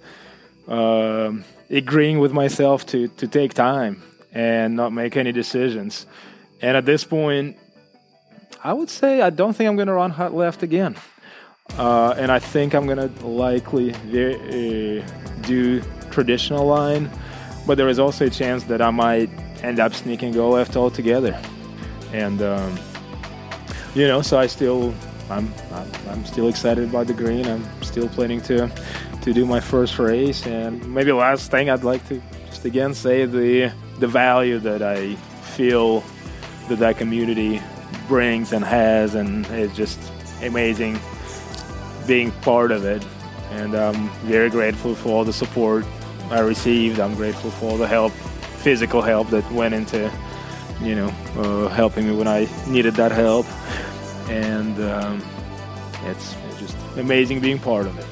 um, 0.67 1.43
agreeing 1.69 2.19
with 2.19 2.31
myself 2.33 2.85
to 2.87 3.07
to 3.09 3.27
take 3.27 3.53
time 3.53 4.03
and 4.33 4.75
not 4.75 4.91
make 4.91 5.15
any 5.17 5.31
decisions. 5.31 6.05
And 6.61 6.75
at 6.75 6.85
this 6.85 7.03
point 7.03 7.57
i 8.63 8.73
would 8.73 8.89
say 8.89 9.21
i 9.21 9.29
don't 9.29 9.53
think 9.53 9.69
i'm 9.69 9.75
going 9.75 9.87
to 9.87 9.93
run 9.93 10.11
hot 10.11 10.33
left 10.33 10.63
again. 10.63 10.95
Uh, 11.77 12.15
and 12.17 12.31
i 12.31 12.39
think 12.39 12.73
i'm 12.73 12.85
going 12.85 12.97
to 12.97 13.27
likely 13.27 13.93
uh, 13.93 15.05
do 15.41 15.81
traditional 16.11 16.65
line 16.65 17.09
but 17.67 17.77
there 17.77 17.89
is 17.89 17.99
also 17.99 18.27
a 18.27 18.29
chance 18.29 18.63
that 18.63 18.81
i 18.81 18.89
might 18.89 19.29
end 19.63 19.79
up 19.79 19.93
sneaking 19.93 20.33
go 20.33 20.49
left 20.49 20.75
altogether. 20.75 21.39
And 22.13 22.41
um, 22.41 22.77
you 23.95 24.07
know, 24.07 24.21
so 24.21 24.37
I 24.37 24.47
still 24.47 24.93
I'm, 25.29 25.53
I'm, 25.71 25.91
I'm 26.09 26.25
still 26.25 26.47
excited 26.47 26.89
about 26.89 27.07
the 27.07 27.13
green. 27.13 27.45
I'm 27.45 27.65
still 27.83 28.07
planning 28.09 28.41
to 28.41 28.71
to 29.21 29.33
do 29.33 29.45
my 29.45 29.59
first 29.59 29.99
race. 29.99 30.45
And 30.45 30.93
maybe 30.93 31.11
last 31.11 31.51
thing 31.51 31.69
I'd 31.69 31.83
like 31.83 32.07
to 32.07 32.21
just 32.49 32.65
again 32.65 32.93
say 32.93 33.25
the 33.25 33.71
the 33.99 34.07
value 34.07 34.59
that 34.59 34.81
I 34.81 35.15
feel 35.55 36.03
that 36.69 36.79
that 36.79 36.97
community 36.97 37.61
brings 38.07 38.53
and 38.53 38.63
has, 38.63 39.15
and 39.15 39.45
it's 39.47 39.75
just 39.75 39.99
amazing 40.41 40.99
being 42.05 42.31
part 42.41 42.71
of 42.71 42.85
it. 42.85 43.05
And 43.51 43.75
I'm 43.75 44.09
very 44.25 44.49
grateful 44.49 44.95
for 44.95 45.09
all 45.09 45.23
the 45.23 45.33
support 45.33 45.85
I 46.29 46.39
received. 46.39 46.99
I'm 46.99 47.15
grateful 47.15 47.51
for 47.51 47.71
all 47.71 47.77
the 47.77 47.87
help 47.87 48.13
physical 48.67 49.01
help 49.01 49.29
that 49.29 49.49
went 49.53 49.73
into, 49.73 50.11
you 50.81 50.93
know, 50.93 51.07
uh, 51.37 51.69
helping 51.69 52.05
me 52.05 52.13
when 52.13 52.27
I 52.27 52.49
needed 52.67 52.95
that 52.95 53.13
help. 53.13 53.45
And 54.29 54.77
um, 54.81 55.23
it's 56.03 56.35
just 56.59 56.75
amazing 56.97 57.39
being 57.39 57.59
part 57.59 57.85
of 57.85 57.97
it. 57.97 58.05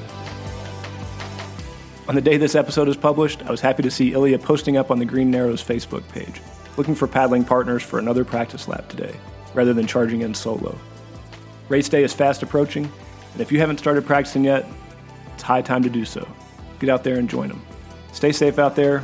On 2.08 2.14
the 2.14 2.22
day 2.22 2.38
this 2.38 2.54
episode 2.54 2.88
is 2.88 2.96
published, 2.96 3.42
I 3.44 3.50
was 3.50 3.60
happy 3.60 3.82
to 3.82 3.90
see 3.90 4.14
Ilya 4.14 4.38
posting 4.38 4.78
up 4.78 4.90
on 4.90 4.98
the 4.98 5.04
Green 5.04 5.30
Narrows 5.30 5.62
Facebook 5.62 6.08
page, 6.08 6.40
looking 6.78 6.94
for 6.94 7.06
paddling 7.06 7.44
partners 7.44 7.82
for 7.82 7.98
another 7.98 8.24
practice 8.24 8.66
lap 8.66 8.88
today, 8.88 9.14
rather 9.52 9.74
than 9.74 9.86
charging 9.86 10.22
in 10.22 10.32
solo. 10.32 10.78
Race 11.68 11.90
day 11.90 12.02
is 12.02 12.14
fast 12.14 12.42
approaching, 12.42 12.90
and 13.34 13.42
if 13.42 13.52
you 13.52 13.58
haven't 13.58 13.76
started 13.76 14.06
practicing 14.06 14.44
yet, 14.44 14.64
it's 15.34 15.42
high 15.42 15.60
time 15.60 15.82
to 15.82 15.90
do 15.90 16.06
so. 16.06 16.26
Get 16.78 16.88
out 16.88 17.04
there 17.04 17.18
and 17.18 17.28
join 17.28 17.48
them. 17.48 17.60
Stay 18.12 18.32
safe 18.32 18.58
out 18.58 18.74
there, 18.74 19.02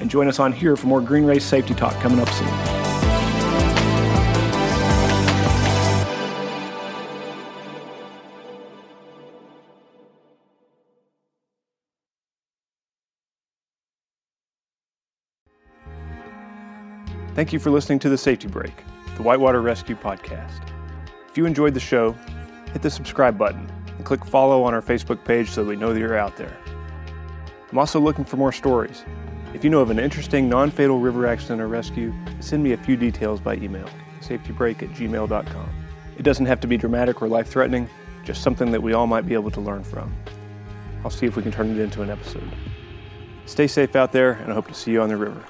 and 0.00 0.10
join 0.10 0.28
us 0.28 0.38
on 0.38 0.52
here 0.52 0.76
for 0.76 0.86
more 0.86 1.00
Green 1.00 1.24
Race 1.24 1.44
Safety 1.44 1.74
Talk 1.74 1.94
coming 2.00 2.18
up 2.18 2.28
soon. 2.30 2.80
Thank 17.40 17.54
you 17.54 17.58
for 17.58 17.70
listening 17.70 18.00
to 18.00 18.10
The 18.10 18.18
Safety 18.18 18.48
Break, 18.48 18.84
the 19.16 19.22
Whitewater 19.22 19.62
Rescue 19.62 19.96
Podcast. 19.96 20.60
If 21.30 21.38
you 21.38 21.46
enjoyed 21.46 21.72
the 21.72 21.80
show, 21.80 22.12
hit 22.72 22.82
the 22.82 22.90
subscribe 22.90 23.38
button 23.38 23.66
and 23.96 24.04
click 24.04 24.24
follow 24.26 24.62
on 24.62 24.74
our 24.74 24.82
Facebook 24.82 25.24
page 25.24 25.48
so 25.48 25.64
we 25.64 25.76
know 25.76 25.94
that 25.94 25.98
you're 25.98 26.18
out 26.18 26.36
there. 26.36 26.58
I'm 27.70 27.78
also 27.78 27.98
looking 28.00 28.24
for 28.24 28.36
more 28.36 28.52
stories. 28.52 29.04
If 29.52 29.64
you 29.64 29.70
know 29.70 29.80
of 29.80 29.90
an 29.90 29.98
interesting 29.98 30.48
non 30.48 30.70
fatal 30.70 31.00
river 31.00 31.26
accident 31.26 31.60
or 31.60 31.66
rescue, 31.68 32.14
send 32.38 32.62
me 32.62 32.72
a 32.72 32.76
few 32.76 32.96
details 32.96 33.40
by 33.40 33.54
email 33.56 33.88
safetybreak 34.20 34.82
at 34.82 34.90
gmail.com. 34.90 35.70
It 36.18 36.22
doesn't 36.22 36.46
have 36.46 36.60
to 36.60 36.66
be 36.66 36.76
dramatic 36.76 37.22
or 37.22 37.28
life 37.28 37.48
threatening, 37.48 37.88
just 38.22 38.42
something 38.42 38.70
that 38.70 38.82
we 38.82 38.92
all 38.92 39.06
might 39.06 39.26
be 39.26 39.34
able 39.34 39.50
to 39.50 39.60
learn 39.60 39.82
from. 39.82 40.14
I'll 41.02 41.10
see 41.10 41.26
if 41.26 41.36
we 41.36 41.42
can 41.42 41.50
turn 41.50 41.70
it 41.70 41.78
into 41.78 42.02
an 42.02 42.10
episode. 42.10 42.48
Stay 43.46 43.66
safe 43.66 43.96
out 43.96 44.12
there, 44.12 44.32
and 44.32 44.52
I 44.52 44.54
hope 44.54 44.68
to 44.68 44.74
see 44.74 44.92
you 44.92 45.00
on 45.00 45.08
the 45.08 45.16
river. 45.16 45.42